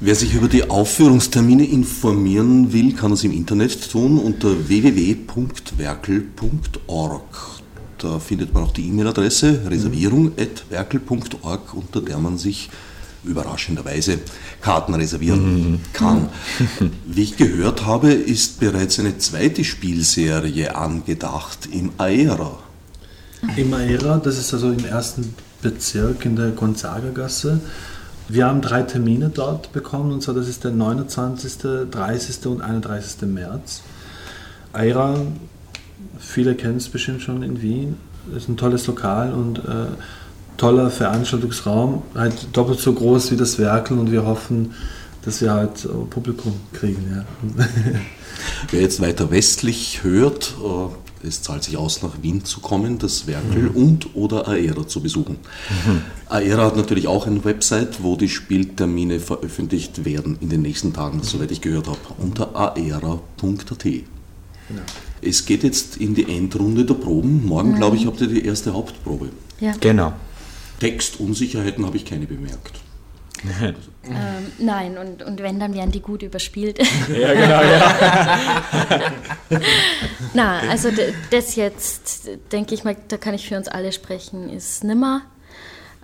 Wer 0.00 0.14
sich 0.16 0.34
über 0.34 0.48
die 0.48 0.68
Aufführungstermine 0.68 1.64
informieren 1.64 2.72
will, 2.72 2.92
kann 2.94 3.12
es 3.12 3.22
im 3.24 3.32
Internet 3.32 3.90
tun 3.90 4.18
unter 4.18 4.68
www.werkel.org. 4.68 7.22
Da 7.98 8.18
findet 8.18 8.52
man 8.52 8.64
auch 8.64 8.72
die 8.72 8.88
E-Mail-Adresse 8.88 9.62
reservierung.werkel.org, 9.70 11.74
unter 11.74 12.00
der 12.02 12.18
man 12.18 12.36
sich 12.38 12.68
überraschenderweise 13.24 14.18
Karten 14.60 14.94
reservieren 14.94 15.80
kann. 15.92 16.28
Wie 17.06 17.22
ich 17.22 17.36
gehört 17.36 17.86
habe, 17.86 18.12
ist 18.12 18.60
bereits 18.60 18.98
eine 18.98 19.18
zweite 19.18 19.64
Spielserie 19.64 20.74
angedacht 20.76 21.68
im 21.70 21.92
Aera. 21.98 22.58
Im 23.56 23.74
Aera, 23.74 24.18
das 24.18 24.38
ist 24.38 24.52
also 24.54 24.70
im 24.70 24.84
ersten 24.84 25.34
Bezirk 25.62 26.24
in 26.24 26.36
der 26.36 26.50
Gonzaga-Gasse. 26.50 27.60
Wir 28.28 28.46
haben 28.46 28.62
drei 28.62 28.82
Termine 28.82 29.28
dort 29.28 29.72
bekommen, 29.72 30.12
und 30.12 30.22
zwar 30.22 30.34
das 30.34 30.48
ist 30.48 30.64
der 30.64 30.70
29., 30.70 31.58
30. 31.90 32.46
und 32.46 32.62
31. 32.62 33.22
März. 33.22 33.82
Aira, 34.72 35.16
viele 36.18 36.54
kennen 36.54 36.78
es 36.78 36.88
bestimmt 36.88 37.22
schon 37.22 37.42
in 37.42 37.60
Wien, 37.60 37.96
ist 38.34 38.48
ein 38.48 38.56
tolles 38.56 38.86
Lokal 38.86 39.32
und 39.34 39.58
äh, 39.58 39.86
toller 40.56 40.90
Veranstaltungsraum, 40.90 42.02
halt 42.14 42.48
doppelt 42.52 42.80
so 42.80 42.92
groß 42.92 43.30
wie 43.32 43.36
das 43.36 43.58
Werkel 43.58 43.98
und 43.98 44.10
wir 44.10 44.24
hoffen, 44.24 44.74
dass 45.24 45.40
wir 45.40 45.52
halt 45.52 45.84
äh, 45.84 45.88
Publikum 46.10 46.54
kriegen. 46.72 47.04
Ja. 47.10 47.64
Wer 48.70 48.80
jetzt 48.80 49.00
weiter 49.00 49.30
westlich 49.30 50.02
hört, 50.02 50.54
äh, 50.62 51.26
es 51.26 51.42
zahlt 51.42 51.64
sich 51.64 51.76
aus, 51.76 52.02
nach 52.02 52.22
Wien 52.22 52.44
zu 52.44 52.60
kommen, 52.60 52.98
das 52.98 53.26
Werkel 53.26 53.68
und 53.68 54.14
oder 54.14 54.46
Aera 54.46 54.86
zu 54.86 55.00
besuchen. 55.00 55.38
Aera 56.28 56.66
hat 56.66 56.76
natürlich 56.76 57.08
auch 57.08 57.26
eine 57.26 57.44
Website, 57.44 58.02
wo 58.02 58.16
die 58.16 58.28
Spieltermine 58.28 59.20
veröffentlicht 59.20 60.04
werden 60.04 60.36
in 60.40 60.50
den 60.50 60.60
nächsten 60.60 60.92
Tagen, 60.92 61.22
soweit 61.22 61.50
ich 61.50 61.62
gehört 61.62 61.86
habe, 61.86 61.98
unter 62.18 62.54
aera.at. 62.54 63.86
Es 65.22 65.46
geht 65.46 65.64
jetzt 65.64 65.96
in 65.96 66.14
die 66.14 66.36
Endrunde 66.36 66.84
der 66.84 66.94
Proben. 66.94 67.46
Morgen, 67.46 67.76
glaube 67.76 67.96
ich, 67.96 68.06
habt 68.06 68.20
ihr 68.20 68.26
die 68.26 68.44
erste 68.44 68.74
Hauptprobe. 68.74 69.30
Ja. 69.60 69.72
Genau. 69.80 70.12
Textunsicherheiten 70.84 71.86
habe 71.86 71.96
ich 71.96 72.04
keine 72.04 72.26
bemerkt. 72.26 72.78
Ähm, 74.06 74.52
nein, 74.58 74.98
und, 74.98 75.22
und 75.22 75.42
wenn, 75.42 75.58
dann 75.58 75.72
werden 75.74 75.90
die 75.92 76.00
gut 76.00 76.22
überspielt. 76.22 76.78
Ja, 77.08 77.32
genau, 77.32 77.62
ja. 77.62 79.00
Na, 80.34 80.60
also 80.68 80.90
das 81.30 81.56
jetzt, 81.56 82.28
denke 82.52 82.74
ich 82.74 82.84
mal, 82.84 82.96
da 83.08 83.16
kann 83.16 83.32
ich 83.32 83.48
für 83.48 83.56
uns 83.56 83.68
alle 83.68 83.92
sprechen, 83.92 84.50
ist 84.50 84.84
nimmer. 84.84 85.22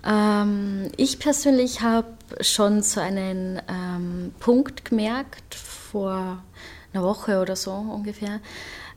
Ähm, 0.03 0.91
ich 0.97 1.19
persönlich 1.19 1.81
habe 1.81 2.07
schon 2.39 2.81
so 2.81 2.99
einen 2.99 3.61
ähm, 3.69 4.33
Punkt 4.39 4.85
gemerkt, 4.85 5.53
vor 5.53 6.43
einer 6.91 7.03
Woche 7.03 7.39
oder 7.39 7.55
so 7.55 7.71
ungefähr, 7.71 8.39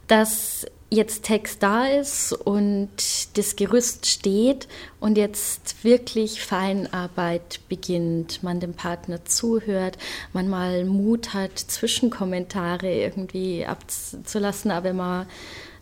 dass 0.07 0.66
jetzt 0.94 1.24
Text 1.24 1.62
da 1.62 1.87
ist 1.87 2.33
und 2.33 2.88
das 3.37 3.57
Gerüst 3.57 4.07
steht 4.07 4.68
und 5.00 5.18
jetzt 5.18 5.85
wirklich 5.85 6.42
Feinarbeit 6.42 7.61
beginnt, 7.68 8.42
man 8.42 8.61
dem 8.61 8.74
Partner 8.74 9.24
zuhört, 9.24 9.98
man 10.33 10.48
mal 10.48 10.85
Mut 10.85 11.35
hat, 11.35 11.59
Zwischenkommentare 11.59 12.92
irgendwie 12.92 13.66
abzulassen, 13.66 14.70
aber 14.70 14.92
man 14.92 15.26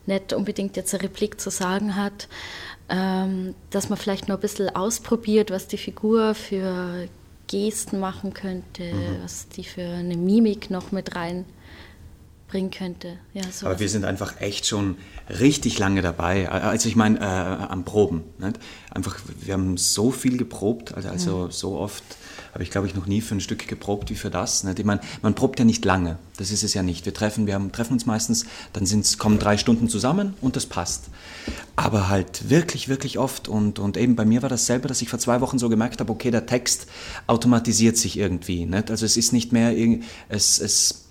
nicht 0.06 0.32
unbedingt 0.32 0.76
jetzt 0.76 0.94
eine 0.94 1.04
Replik 1.04 1.40
zu 1.40 1.50
sagen 1.50 1.94
hat, 1.94 2.28
ähm, 2.88 3.54
dass 3.70 3.88
man 3.88 3.98
vielleicht 3.98 4.28
noch 4.28 4.36
ein 4.36 4.40
bisschen 4.42 4.74
ausprobiert, 4.74 5.50
was 5.50 5.68
die 5.68 5.78
Figur 5.78 6.34
für 6.34 7.08
Gesten 7.46 8.00
machen 8.00 8.34
könnte, 8.34 8.92
was 9.22 9.48
die 9.48 9.64
für 9.64 9.82
eine 9.82 10.16
Mimik 10.16 10.70
noch 10.70 10.90
mit 10.90 11.14
reinbringen 12.52 12.70
könnte. 12.70 13.18
Ja, 13.34 13.42
Aber 13.62 13.78
wir 13.80 13.88
sind 13.88 14.04
einfach 14.04 14.40
echt 14.40 14.66
schon 14.66 14.96
richtig 15.28 15.78
lange 15.78 16.02
dabei. 16.02 16.48
Also 16.50 16.88
ich 16.88 16.96
meine, 16.96 17.18
äh, 17.20 17.22
am 17.22 17.84
Proben. 17.84 18.24
Nicht? 18.38 18.58
Einfach, 18.90 19.18
wir 19.40 19.54
haben 19.54 19.76
so 19.76 20.10
viel 20.10 20.36
geprobt, 20.36 20.94
also, 20.94 21.08
also 21.08 21.50
so 21.50 21.78
oft 21.78 22.02
habe 22.52 22.64
ich, 22.64 22.70
glaube 22.70 22.86
ich, 22.86 22.94
noch 22.94 23.06
nie 23.06 23.22
für 23.22 23.34
ein 23.34 23.40
Stück 23.40 23.66
geprobt 23.66 24.10
wie 24.10 24.14
für 24.14 24.28
das. 24.28 24.62
Nicht? 24.62 24.78
Ich 24.78 24.84
meine, 24.84 25.00
man 25.22 25.34
probt 25.34 25.58
ja 25.58 25.64
nicht 25.64 25.84
lange, 25.86 26.18
das 26.36 26.50
ist 26.50 26.62
es 26.62 26.74
ja 26.74 26.82
nicht. 26.82 27.06
Wir 27.06 27.14
treffen, 27.14 27.46
wir 27.46 27.54
haben, 27.54 27.72
treffen 27.72 27.94
uns 27.94 28.04
meistens, 28.04 28.44
dann 28.74 28.84
sind's, 28.84 29.16
kommen 29.16 29.38
drei 29.38 29.56
Stunden 29.56 29.88
zusammen 29.88 30.34
und 30.42 30.54
das 30.54 30.66
passt. 30.66 31.04
Aber 31.76 32.10
halt 32.10 32.50
wirklich, 32.50 32.88
wirklich 32.88 33.18
oft 33.18 33.48
und, 33.48 33.78
und 33.78 33.96
eben 33.96 34.16
bei 34.16 34.26
mir 34.26 34.42
war 34.42 34.50
das 34.50 34.66
selber, 34.66 34.86
dass 34.88 35.00
ich 35.00 35.08
vor 35.08 35.18
zwei 35.18 35.40
Wochen 35.40 35.58
so 35.58 35.70
gemerkt 35.70 36.00
habe, 36.00 36.12
okay, 36.12 36.30
der 36.30 36.44
Text 36.44 36.88
automatisiert 37.26 37.96
sich 37.96 38.18
irgendwie. 38.18 38.66
Nicht? 38.66 38.90
Also 38.90 39.06
es 39.06 39.16
ist 39.16 39.32
nicht 39.32 39.52
mehr, 39.52 39.74
es, 40.28 40.60
es 40.60 41.01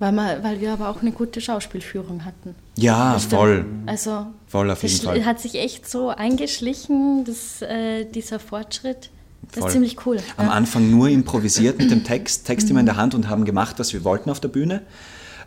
Weil, 0.00 0.12
wir, 0.12 0.42
weil 0.42 0.60
wir 0.60 0.72
aber 0.72 0.88
auch 0.88 1.02
eine 1.02 1.12
gute 1.12 1.40
Schauspielführung 1.40 2.24
hatten. 2.24 2.56
ja, 2.76 3.14
Bestimmt. 3.14 3.32
voll. 3.34 3.64
Also 3.86 4.26
Voll 4.48 4.70
auf 4.70 4.80
das 4.80 4.92
jeden 4.92 5.04
Fall. 5.04 5.24
hat 5.24 5.38
sich 5.38 5.54
echt 5.54 5.88
so 5.88 6.08
eingeschlichen, 6.08 7.24
das, 7.24 7.62
äh, 7.62 8.06
dieser 8.06 8.40
Fortschritt. 8.40 9.10
Das 9.52 9.58
Voll. 9.60 9.68
ist 9.68 9.72
ziemlich 9.74 10.06
cool. 10.06 10.16
Am 10.36 10.46
ja. 10.46 10.52
Anfang 10.52 10.90
nur 10.90 11.08
improvisiert 11.08 11.78
mit 11.78 11.90
dem 11.90 12.02
Text, 12.02 12.46
Text 12.46 12.70
immer 12.70 12.80
in 12.80 12.86
der 12.86 12.96
Hand 12.96 13.14
und 13.14 13.28
haben 13.28 13.44
gemacht, 13.44 13.78
was 13.78 13.92
wir 13.92 14.02
wollten 14.02 14.30
auf 14.30 14.40
der 14.40 14.48
Bühne. 14.48 14.82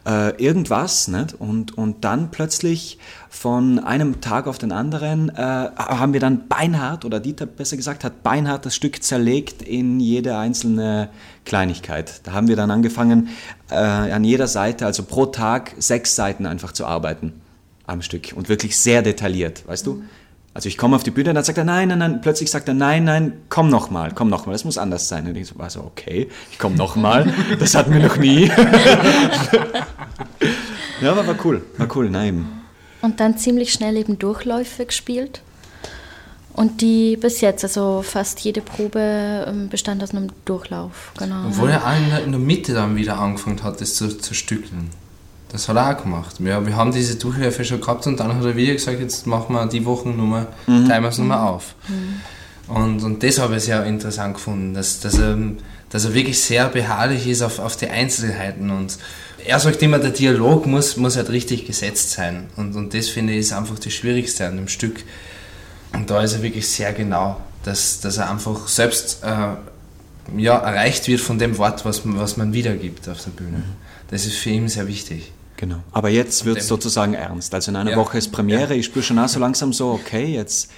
Äh, 0.05 0.35
irgendwas, 0.43 1.07
nicht? 1.07 1.33
Und, 1.33 1.77
und 1.77 2.03
dann 2.03 2.29
plötzlich 2.29 2.97
von 3.29 3.79
einem 3.79 4.19
Tag 4.19 4.47
auf 4.47 4.57
den 4.57 4.73
anderen 4.73 5.29
äh, 5.29 5.35
haben 5.37 6.11
wir 6.11 6.19
dann 6.19 6.49
beinhart, 6.49 7.05
oder 7.05 7.21
Dieter 7.21 7.45
besser 7.45 7.77
gesagt, 7.77 8.03
hat 8.03 8.21
beinhart 8.21 8.65
das 8.65 8.75
Stück 8.75 9.01
zerlegt 9.01 9.61
in 9.61 10.01
jede 10.01 10.37
einzelne 10.37 11.09
Kleinigkeit. 11.45 12.19
Da 12.25 12.33
haben 12.33 12.49
wir 12.49 12.57
dann 12.57 12.69
angefangen, 12.69 13.29
äh, 13.69 13.75
an 13.75 14.25
jeder 14.25 14.47
Seite, 14.47 14.85
also 14.85 15.03
pro 15.03 15.27
Tag, 15.27 15.73
sechs 15.79 16.15
Seiten 16.15 16.45
einfach 16.45 16.73
zu 16.73 16.85
arbeiten 16.85 17.41
am 17.87 18.01
Stück 18.01 18.33
und 18.35 18.49
wirklich 18.49 18.77
sehr 18.77 19.03
detailliert, 19.03 19.65
weißt 19.67 19.87
du? 19.87 20.03
Also 20.55 20.69
ich 20.69 20.77
komme 20.77 20.95
auf 20.95 21.01
die 21.01 21.09
Bühne, 21.09 21.33
dann 21.33 21.43
sagt 21.43 21.57
er 21.57 21.63
nein, 21.63 21.87
nein, 21.87 21.97
nein, 21.97 22.21
plötzlich 22.21 22.51
sagt 22.51 22.67
er 22.67 22.75
nein, 22.75 23.05
nein, 23.05 23.33
komm 23.49 23.69
noch 23.69 23.89
mal, 23.89 24.11
komm 24.13 24.29
noch 24.29 24.45
mal, 24.45 24.51
das 24.51 24.65
muss 24.65 24.77
anders 24.77 25.07
sein. 25.07 25.25
Und 25.27 25.35
ich 25.35 25.47
so, 25.47 25.57
war 25.57 25.71
so 25.71 25.81
okay, 25.81 26.29
ich 26.51 26.59
komme 26.59 26.75
noch 26.75 26.95
mal, 26.95 27.33
das 27.59 27.73
hatten 27.73 27.91
wir 27.91 28.01
noch 28.01 28.17
nie. 28.17 28.45
ja, 31.01 31.11
aber 31.11 31.25
war 31.25 31.35
cool, 31.43 31.65
war 31.77 31.87
cool, 31.95 32.11
nein. 32.11 32.45
Und 33.01 33.19
dann 33.19 33.35
ziemlich 33.37 33.73
schnell 33.73 33.97
eben 33.97 34.19
Durchläufe 34.19 34.85
gespielt. 34.85 35.41
Und 36.53 36.81
die 36.81 37.17
bis 37.17 37.41
jetzt, 37.41 37.63
also 37.63 38.03
fast 38.03 38.39
jede 38.41 38.61
Probe 38.61 39.45
ähm, 39.47 39.69
bestand 39.69 40.03
aus 40.03 40.11
einem 40.11 40.29
Durchlauf. 40.45 41.11
Genau. 41.17 41.47
Obwohl 41.47 41.71
er 41.71 41.83
auch 41.83 41.97
in 41.97 42.09
der, 42.09 42.23
in 42.23 42.31
der 42.31 42.39
Mitte 42.39 42.73
dann 42.75 42.95
wieder 42.95 43.17
angefangen 43.17 43.63
hat, 43.63 43.81
das 43.81 43.95
zu 43.95 44.07
zerstückeln. 44.19 44.91
Das 45.53 45.69
hat 45.69 45.75
er 45.75 45.95
auch 45.95 46.01
gemacht. 46.01 46.37
Wir, 46.39 46.65
wir 46.65 46.75
haben 46.75 46.91
diese 46.91 47.15
Durchläufe 47.15 47.63
schon 47.63 47.79
gehabt 47.79 48.07
und 48.07 48.19
dann 48.19 48.35
hat 48.35 48.43
er 48.43 48.55
wieder 48.55 48.73
gesagt, 48.73 48.99
jetzt 48.99 49.27
machen 49.27 49.53
wir 49.53 49.67
die 49.67 49.85
Wochennummer, 49.85 50.47
teilen 50.65 51.03
wir 51.03 51.09
es 51.09 51.19
nochmal 51.19 51.47
auf. 51.47 51.75
Und, 52.67 53.03
und 53.03 53.21
das 53.21 53.37
habe 53.37 53.57
ich 53.57 53.63
sehr 53.63 53.85
interessant 53.85 54.33
gefunden, 54.33 54.73
dass, 54.73 54.99
dass, 54.99 55.19
er, 55.19 55.37
dass 55.91 56.05
er 56.05 56.15
wirklich 56.15 56.41
sehr 56.41 56.69
beharrlich 56.69 57.27
ist 57.27 57.43
auf, 57.43 57.59
auf 57.59 57.77
die 57.77 57.87
Einzelheiten. 57.87 58.71
Und 58.71 58.97
er 59.45 59.59
sagt 59.59 59.79
immer, 59.83 59.99
der 59.99 60.09
Dialog 60.09 60.65
muss, 60.65 60.97
muss 60.97 61.17
halt 61.17 61.29
richtig 61.29 61.67
gesetzt 61.67 62.09
sein. 62.09 62.47
Und, 62.55 62.75
und 62.75 62.95
das 62.95 63.09
finde 63.09 63.33
ich 63.33 63.39
ist 63.39 63.53
einfach 63.53 63.77
das 63.77 63.93
Schwierigste 63.93 64.47
an 64.47 64.55
dem 64.55 64.67
Stück. 64.67 65.03
Und 65.93 66.09
da 66.09 66.23
ist 66.23 66.33
er 66.33 66.41
wirklich 66.41 66.67
sehr 66.67 66.93
genau, 66.93 67.39
dass, 67.63 67.99
dass 67.99 68.17
er 68.17 68.31
einfach 68.31 68.67
selbst 68.67 69.21
äh, 69.23 70.39
ja, 70.41 70.57
erreicht 70.57 71.07
wird 71.07 71.21
von 71.21 71.37
dem 71.37 71.59
Wort, 71.59 71.85
was, 71.85 72.01
was 72.05 72.37
man 72.37 72.53
wiedergibt 72.53 73.07
auf 73.07 73.23
der 73.23 73.29
Bühne. 73.29 73.61
Das 74.09 74.25
ist 74.25 74.37
für 74.37 74.49
ihn 74.49 74.67
sehr 74.67 74.87
wichtig. 74.87 75.31
Genau. 75.63 75.77
Aber 75.93 76.09
jetzt 76.09 76.43
wird 76.43 76.57
es 76.57 76.67
sozusagen 76.67 77.13
ernst. 77.13 77.53
Also 77.53 77.71
in 77.71 77.77
einer 77.77 77.91
Ja. 77.91 77.95
Woche 77.97 78.17
ist 78.17 78.33
Premiere, 78.33 78.73
Ja. 78.73 78.79
ich 78.79 78.85
spüre 78.85 79.01
schon 79.01 79.17
auch 79.17 79.29
so 79.29 79.39
langsam 79.39 79.71
so, 79.71 79.91
okay, 79.91 80.25
jetzt 80.25 80.69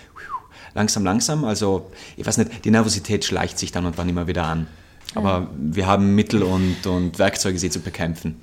langsam, 0.75 1.03
langsam. 1.03 1.43
Also 1.43 1.89
ich 2.17 2.25
weiß 2.27 2.37
nicht, 2.37 2.63
die 2.65 2.69
Nervosität 2.69 3.25
schleicht 3.25 3.57
sich 3.57 3.71
dann 3.71 3.87
und 3.87 3.97
wann 3.97 4.07
immer 4.07 4.27
wieder 4.27 4.43
an. 4.43 4.67
Aber 5.15 5.49
wir 5.57 5.87
haben 5.87 6.13
Mittel 6.13 6.43
und, 6.43 6.85
und 6.85 7.17
Werkzeuge, 7.17 7.57
sie 7.57 7.71
zu 7.71 7.79
bekämpfen. 7.79 8.39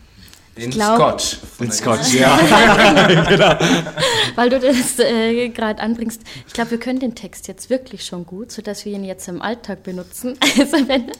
Den 0.56 0.70
glaub- 0.70 1.18
Scotch. 1.18 1.36
Den 1.58 1.72
Scotch, 1.72 2.14
ja. 2.14 2.38
Weil 4.34 4.50
du 4.50 4.60
das 4.60 4.98
äh, 4.98 5.48
gerade 5.48 5.80
anbringst. 5.80 6.20
Ich 6.46 6.52
glaube, 6.52 6.72
wir 6.72 6.78
können 6.78 7.00
den 7.00 7.14
Text 7.14 7.48
jetzt 7.48 7.70
wirklich 7.70 8.04
schon 8.04 8.26
gut, 8.26 8.52
sodass 8.52 8.84
wir 8.84 8.92
ihn 8.92 9.04
jetzt 9.04 9.28
im 9.28 9.40
Alltag 9.40 9.82
benutzen. 9.82 10.38
Also 10.62 10.86
wenn 10.86 11.10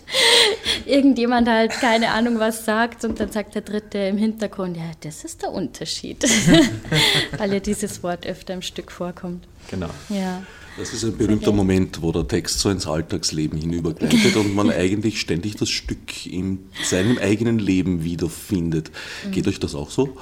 irgendjemand 0.85 1.49
halt 1.49 1.73
keine 1.73 2.11
Ahnung 2.11 2.39
was 2.39 2.65
sagt 2.65 3.05
und 3.05 3.19
dann 3.19 3.33
sagt 3.33 3.55
der 3.55 3.63
Dritte 3.63 3.99
im 3.99 4.19
Hintergrund, 4.19 4.77
ja, 4.77 4.91
das 5.01 5.25
ist 5.25 5.43
der 5.43 5.51
Unterschied. 5.51 6.23
Weil 7.39 7.55
ja 7.55 7.61
dieses 7.61 8.03
Wort 8.03 8.27
öfter 8.27 8.55
im 8.55 8.63
Stück 8.63 8.93
vorkommt. 8.93 9.47
Genau. 9.71 9.89
Ja. 10.11 10.43
Das 10.77 10.95
ist 10.95 11.05
ein 11.05 11.17
berühmter 11.17 11.53
Moment, 11.53 12.01
wo 12.01 12.13
der 12.13 12.27
Text 12.27 12.59
so 12.61 12.71
ins 12.71 12.87
Alltagsleben 12.87 13.59
hinübergleitet 13.59 14.37
und 14.37 14.55
man 14.55 14.71
eigentlich 14.73 15.21
ständig 15.21 15.57
das 15.57 15.69
Stück 15.69 16.27
in 16.27 16.61
seinem 16.83 17.19
eigenen 17.19 17.59
Leben 17.59 18.05
wiederfindet. 18.05 18.91
Geht 19.31 19.47
euch 19.49 19.61
das 19.61 19.75
auch 19.75 19.91
so? 19.91 20.17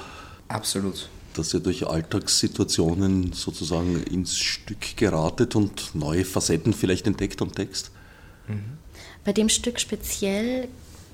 Absolut. 0.49 1.09
Dass 1.33 1.53
ihr 1.53 1.61
durch 1.61 1.87
Alltagssituationen 1.87 3.31
sozusagen 3.31 4.03
ins 4.03 4.37
Stück 4.37 4.97
geratet 4.97 5.55
und 5.55 5.95
neue 5.95 6.25
Facetten 6.25 6.73
vielleicht 6.73 7.07
entdeckt 7.07 7.41
am 7.41 7.53
Text? 7.53 7.91
Bei 9.23 9.31
dem 9.31 9.47
Stück 9.47 9.79
speziell 9.79 10.67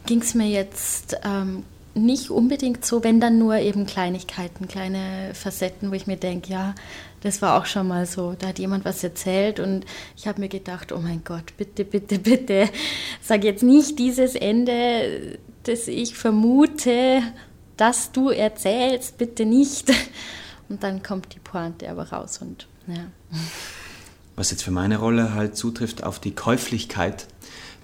ging 0.08 0.22
es 0.22 0.34
mir 0.34 0.48
jetzt 0.48 1.18
ähm, 1.24 1.64
nicht 1.98 2.30
unbedingt 2.30 2.86
so, 2.86 3.04
wenn 3.04 3.20
dann 3.20 3.38
nur 3.40 3.58
eben 3.58 3.86
Kleinigkeiten, 3.86 4.68
kleine 4.68 5.34
Facetten, 5.34 5.92
wo 5.92 5.96
ich 5.96 6.08
mir 6.08 6.18
denke, 6.18 6.52
ja, 6.52 6.76
das 7.22 7.42
war 7.42 7.60
auch 7.60 7.66
schon 7.66 7.88
mal 7.88 8.06
so. 8.06 8.36
Da 8.38 8.48
hat 8.48 8.60
jemand 8.60 8.86
was 8.86 9.04
erzählt 9.04 9.60
und 9.60 9.86
ich 10.16 10.28
habe 10.28 10.40
mir 10.40 10.50
gedacht, 10.50 10.92
oh 10.92 11.00
mein 11.00 11.24
Gott, 11.24 11.56
bitte, 11.58 11.84
bitte, 11.84 12.20
bitte, 12.20 12.70
sag 13.22 13.44
jetzt 13.44 13.64
nicht 13.64 14.00
dieses 14.00 14.36
Ende, 14.36 15.40
das 15.64 15.88
ich 15.88 16.16
vermute, 16.16 17.22
dass 17.76 18.12
du 18.12 18.30
erzählst, 18.30 19.18
bitte 19.18 19.46
nicht. 19.46 19.92
Und 20.70 20.84
dann 20.84 21.02
kommt 21.04 21.34
die 21.34 21.40
Pointe 21.40 21.90
aber 21.90 22.10
raus 22.10 22.40
und 22.40 22.68
ja. 22.88 23.06
Was 24.36 24.52
jetzt 24.52 24.64
für 24.64 24.72
meine 24.72 24.98
Rolle 24.98 25.34
halt 25.34 25.58
zutrifft 25.58 26.04
auf 26.04 26.20
die 26.20 26.36
Käuflichkeit 26.36 27.28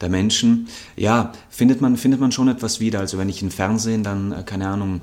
der 0.03 0.09
Menschen, 0.09 0.67
ja, 0.95 1.31
findet 1.49 1.81
man, 1.81 1.97
findet 1.97 2.19
man 2.19 2.31
schon 2.31 2.49
etwas 2.49 2.79
wieder. 2.79 2.99
Also 2.99 3.17
wenn 3.17 3.29
ich 3.29 3.41
im 3.41 3.49
Fernsehen 3.49 4.03
dann, 4.03 4.31
äh, 4.31 4.43
keine 4.43 4.67
Ahnung, 4.67 5.01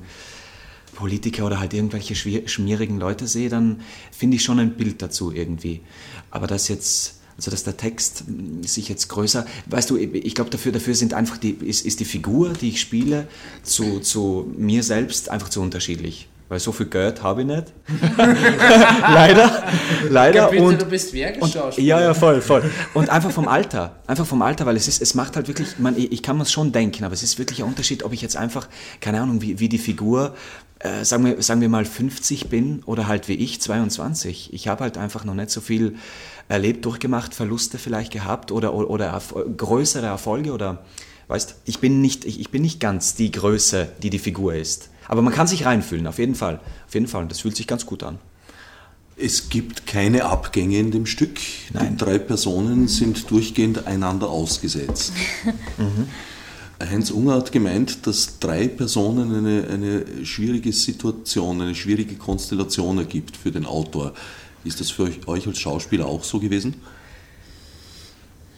Politiker 0.93 1.45
oder 1.45 1.59
halt 1.59 1.73
irgendwelche 1.73 2.15
schmierigen 2.15 2.99
Leute 2.99 3.27
sehe, 3.27 3.49
dann 3.49 3.81
finde 4.11 4.37
ich 4.37 4.43
schon 4.43 4.59
ein 4.59 4.75
Bild 4.75 5.01
dazu 5.01 5.31
irgendwie. 5.31 5.81
Aber 6.29 6.45
das 6.45 6.67
jetzt, 6.67 7.21
also 7.35 7.49
dass 7.49 7.63
der 7.63 7.77
Text 7.77 8.23
hm, 8.27 8.63
sich 8.63 8.87
jetzt 8.87 9.07
größer, 9.07 9.45
weißt 9.65 9.89
du, 9.89 9.97
ich 9.97 10.35
glaube 10.35 10.51
dafür, 10.51 10.71
dafür 10.71 10.93
sind 10.93 11.13
einfach 11.13 11.37
die, 11.37 11.51
ist, 11.51 11.85
ist 11.85 11.99
die 11.99 12.05
Figur, 12.05 12.53
die 12.53 12.69
ich 12.69 12.79
spiele, 12.79 13.27
zu, 13.63 13.99
zu 13.99 14.53
mir 14.55 14.83
selbst 14.83 15.29
einfach 15.29 15.49
zu 15.49 15.61
unterschiedlich 15.61 16.27
weil 16.51 16.59
so 16.59 16.73
viel 16.73 16.87
Geld 16.87 17.23
habe 17.23 17.41
ich 17.41 17.47
nicht. 17.47 17.67
leider, 18.17 19.63
leider. 20.09 20.47
Bitte, 20.49 20.63
und, 20.63 20.81
du 20.81 20.85
bist 20.85 21.13
und, 21.13 21.77
Ja, 21.77 22.01
ja, 22.01 22.13
voll, 22.13 22.41
voll. 22.41 22.69
Und 22.93 23.09
einfach 23.09 23.31
vom 23.31 23.47
Alter, 23.47 23.95
einfach 24.05 24.25
vom 24.25 24.41
Alter, 24.41 24.65
weil 24.65 24.75
es 24.75 24.89
ist, 24.89 25.01
es 25.01 25.15
macht 25.15 25.37
halt 25.37 25.47
wirklich, 25.47 25.79
man, 25.79 25.95
ich 25.97 26.21
kann 26.21 26.35
mir 26.35 26.43
es 26.43 26.51
schon 26.51 26.73
denken, 26.73 27.05
aber 27.05 27.13
es 27.13 27.23
ist 27.23 27.39
wirklich 27.39 27.63
ein 27.63 27.69
Unterschied, 27.69 28.03
ob 28.03 28.11
ich 28.11 28.21
jetzt 28.21 28.35
einfach, 28.35 28.67
keine 28.99 29.21
Ahnung, 29.21 29.41
wie, 29.41 29.61
wie 29.61 29.69
die 29.69 29.77
Figur, 29.77 30.35
äh, 30.79 31.05
sagen, 31.05 31.23
wir, 31.23 31.41
sagen 31.41 31.61
wir 31.61 31.69
mal 31.69 31.85
50 31.85 32.49
bin 32.49 32.83
oder 32.85 33.07
halt 33.07 33.29
wie 33.29 33.35
ich 33.35 33.61
22. 33.61 34.51
Ich 34.51 34.67
habe 34.67 34.83
halt 34.83 34.97
einfach 34.97 35.23
noch 35.23 35.35
nicht 35.35 35.51
so 35.51 35.61
viel 35.61 35.95
erlebt, 36.49 36.83
durchgemacht, 36.83 37.33
Verluste 37.33 37.77
vielleicht 37.77 38.11
gehabt 38.11 38.51
oder, 38.51 38.73
oder, 38.73 38.89
oder 38.89 39.21
größere 39.55 40.07
Erfolge 40.07 40.51
oder, 40.51 40.83
weißt, 41.29 41.61
ich 41.63 41.79
bin 41.79 42.01
nicht, 42.01 42.25
ich, 42.25 42.41
ich 42.41 42.51
bin 42.51 42.61
nicht 42.61 42.81
ganz 42.81 43.15
die 43.15 43.31
Größe, 43.31 43.87
die 44.03 44.09
die 44.09 44.19
Figur 44.19 44.53
ist. 44.53 44.90
Aber 45.11 45.21
man 45.21 45.33
kann 45.33 45.45
sich 45.45 45.65
reinfühlen, 45.65 46.07
auf 46.07 46.19
jeden 46.19 46.35
Fall. 46.35 46.61
Auf 46.87 46.93
jeden 46.93 47.05
Fall. 47.05 47.23
Und 47.23 47.31
das 47.31 47.41
fühlt 47.41 47.57
sich 47.57 47.67
ganz 47.67 47.85
gut 47.85 48.01
an. 48.01 48.17
Es 49.17 49.49
gibt 49.49 49.85
keine 49.85 50.23
Abgänge 50.23 50.79
in 50.79 50.91
dem 50.91 51.05
Stück. 51.05 51.37
Nein. 51.73 51.89
Die 51.91 51.97
drei 51.97 52.17
Personen 52.17 52.87
sind 52.87 53.29
durchgehend 53.29 53.87
einander 53.87 54.29
ausgesetzt. 54.29 55.11
mhm. 55.77 56.07
Heinz 56.79 57.11
Unger 57.11 57.35
hat 57.35 57.51
gemeint, 57.51 58.07
dass 58.07 58.39
drei 58.39 58.69
Personen 58.69 59.35
eine, 59.35 59.67
eine 59.67 60.25
schwierige 60.25 60.71
Situation, 60.71 61.61
eine 61.61 61.75
schwierige 61.75 62.15
Konstellation 62.15 62.97
ergibt 62.97 63.35
für 63.35 63.51
den 63.51 63.65
Autor. 63.65 64.13
Ist 64.63 64.79
das 64.79 64.91
für 64.91 65.03
euch, 65.03 65.27
euch 65.27 65.45
als 65.45 65.59
Schauspieler 65.59 66.05
auch 66.05 66.23
so 66.23 66.39
gewesen? 66.39 66.75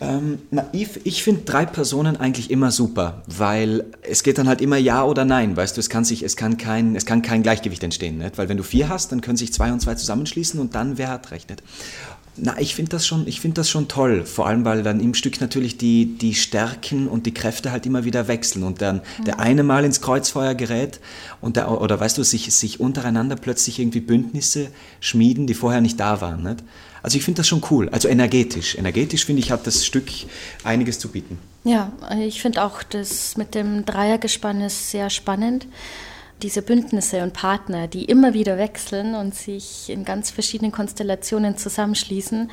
Ähm, 0.03 0.39
na, 0.51 0.67
ich, 0.73 1.05
ich 1.05 1.23
finde 1.23 1.43
drei 1.43 1.65
Personen 1.65 2.17
eigentlich 2.17 2.51
immer 2.51 2.71
super, 2.71 3.23
weil 3.25 3.85
es 4.01 4.23
geht 4.23 4.37
dann 4.37 4.49
halt 4.49 4.59
immer 4.59 4.75
Ja 4.75 5.05
oder 5.05 5.23
Nein, 5.23 5.55
weißt 5.55 5.77
du, 5.77 5.79
es 5.79 5.89
kann, 5.89 6.03
sich, 6.03 6.23
es 6.23 6.35
kann, 6.35 6.57
kein, 6.57 6.95
es 6.95 7.05
kann 7.05 7.21
kein 7.21 7.41
Gleichgewicht 7.41 7.83
entstehen, 7.83 8.17
nicht? 8.17 8.37
weil 8.37 8.49
wenn 8.49 8.57
du 8.57 8.63
vier 8.63 8.89
hast, 8.89 9.13
dann 9.13 9.21
können 9.21 9.37
sich 9.37 9.53
zwei 9.53 9.71
und 9.71 9.79
zwei 9.79 9.95
zusammenschließen 9.95 10.59
und 10.59 10.75
dann 10.75 10.97
wer 10.97 11.09
hat 11.09 11.31
recht. 11.31 11.49
Nicht? 11.49 11.63
Na, 12.35 12.59
ich 12.59 12.75
finde 12.75 12.89
das, 12.89 13.07
schon, 13.07 13.27
find 13.27 13.57
das 13.57 13.69
schon 13.69 13.87
toll, 13.87 14.25
vor 14.25 14.47
allem 14.47 14.65
weil 14.65 14.83
dann 14.83 14.99
im 14.99 15.13
Stück 15.13 15.39
natürlich 15.39 15.77
die, 15.77 16.17
die 16.17 16.33
Stärken 16.33 17.07
und 17.07 17.25
die 17.25 17.33
Kräfte 17.33 17.71
halt 17.71 17.85
immer 17.85 18.03
wieder 18.03 18.27
wechseln 18.27 18.63
und 18.63 18.81
dann 18.81 18.97
mhm. 19.19 19.25
der 19.25 19.39
eine 19.39 19.63
mal 19.63 19.85
ins 19.85 20.01
Kreuzfeuer 20.01 20.55
gerät 20.55 20.99
und 21.39 21.55
der, 21.55 21.69
oder 21.79 21.99
weißt 21.99 22.17
du, 22.17 22.23
sich, 22.23 22.53
sich 22.53 22.79
untereinander 22.79 23.35
plötzlich 23.37 23.79
irgendwie 23.79 24.01
Bündnisse 24.01 24.67
schmieden, 24.99 25.47
die 25.47 25.53
vorher 25.53 25.79
nicht 25.79 25.99
da 25.99 26.19
waren. 26.19 26.43
Nicht? 26.43 26.63
Also 27.03 27.17
ich 27.17 27.23
finde 27.23 27.37
das 27.39 27.47
schon 27.47 27.61
cool, 27.69 27.89
also 27.89 28.07
energetisch. 28.07 28.75
Energetisch 28.77 29.25
finde 29.25 29.41
ich, 29.41 29.51
hat 29.51 29.67
das 29.67 29.85
Stück 29.85 30.09
einiges 30.63 30.99
zu 30.99 31.09
bieten. 31.09 31.37
Ja, 31.63 31.91
ich 32.19 32.41
finde 32.41 32.63
auch 32.63 32.81
das 32.81 33.37
mit 33.37 33.55
dem 33.55 33.85
Dreiergespann 33.85 34.61
ist 34.61 34.89
sehr 34.89 35.09
spannend 35.09 35.67
diese 36.43 36.61
Bündnisse 36.61 37.23
und 37.23 37.33
Partner, 37.33 37.87
die 37.87 38.05
immer 38.05 38.33
wieder 38.33 38.57
wechseln 38.57 39.15
und 39.15 39.33
sich 39.33 39.89
in 39.89 40.03
ganz 40.03 40.29
verschiedenen 40.29 40.71
Konstellationen 40.71 41.57
zusammenschließen, 41.57 42.51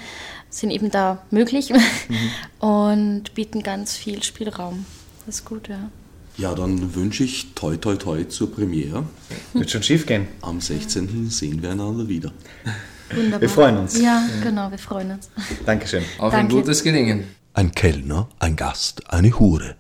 sind 0.49 0.71
eben 0.71 0.91
da 0.91 1.23
möglich 1.31 1.71
mhm. 2.09 2.69
und 2.69 3.35
bieten 3.35 3.63
ganz 3.63 3.97
viel 3.97 4.23
Spielraum. 4.23 4.87
Das 5.27 5.37
ist 5.37 5.45
gut, 5.45 5.69
ja. 5.69 5.91
Ja, 6.37 6.55
dann 6.55 6.95
wünsche 6.95 7.25
ich 7.25 7.53
toi 7.55 7.77
toi 7.77 7.97
toi 7.97 8.25
zur 8.25 8.51
Premiere. 8.53 9.05
Wird 9.53 9.71
schon 9.71 9.83
schief 9.83 10.07
gehen. 10.07 10.29
Am 10.41 10.61
16. 10.61 11.29
sehen 11.29 11.61
wir 11.61 11.73
einander 11.73 12.09
wieder. 12.09 12.33
Wunderbar. 13.15 13.41
Wir 13.41 13.49
freuen 13.49 13.79
uns. 13.79 14.01
Ja, 14.01 14.23
genau, 14.43 14.71
wir 14.71 14.79
freuen 14.79 15.13
uns. 15.13 15.31
Dankeschön. 15.67 16.05
Auf 16.19 16.33
Danke. 16.33 16.37
ein 16.37 16.49
gutes 16.49 16.83
Gelingen. 16.83 17.25
Ein 17.55 17.73
Kellner, 17.73 18.29
ein 18.39 18.57
Gast, 18.57 19.11
eine 19.13 19.39
Hure. 19.39 19.75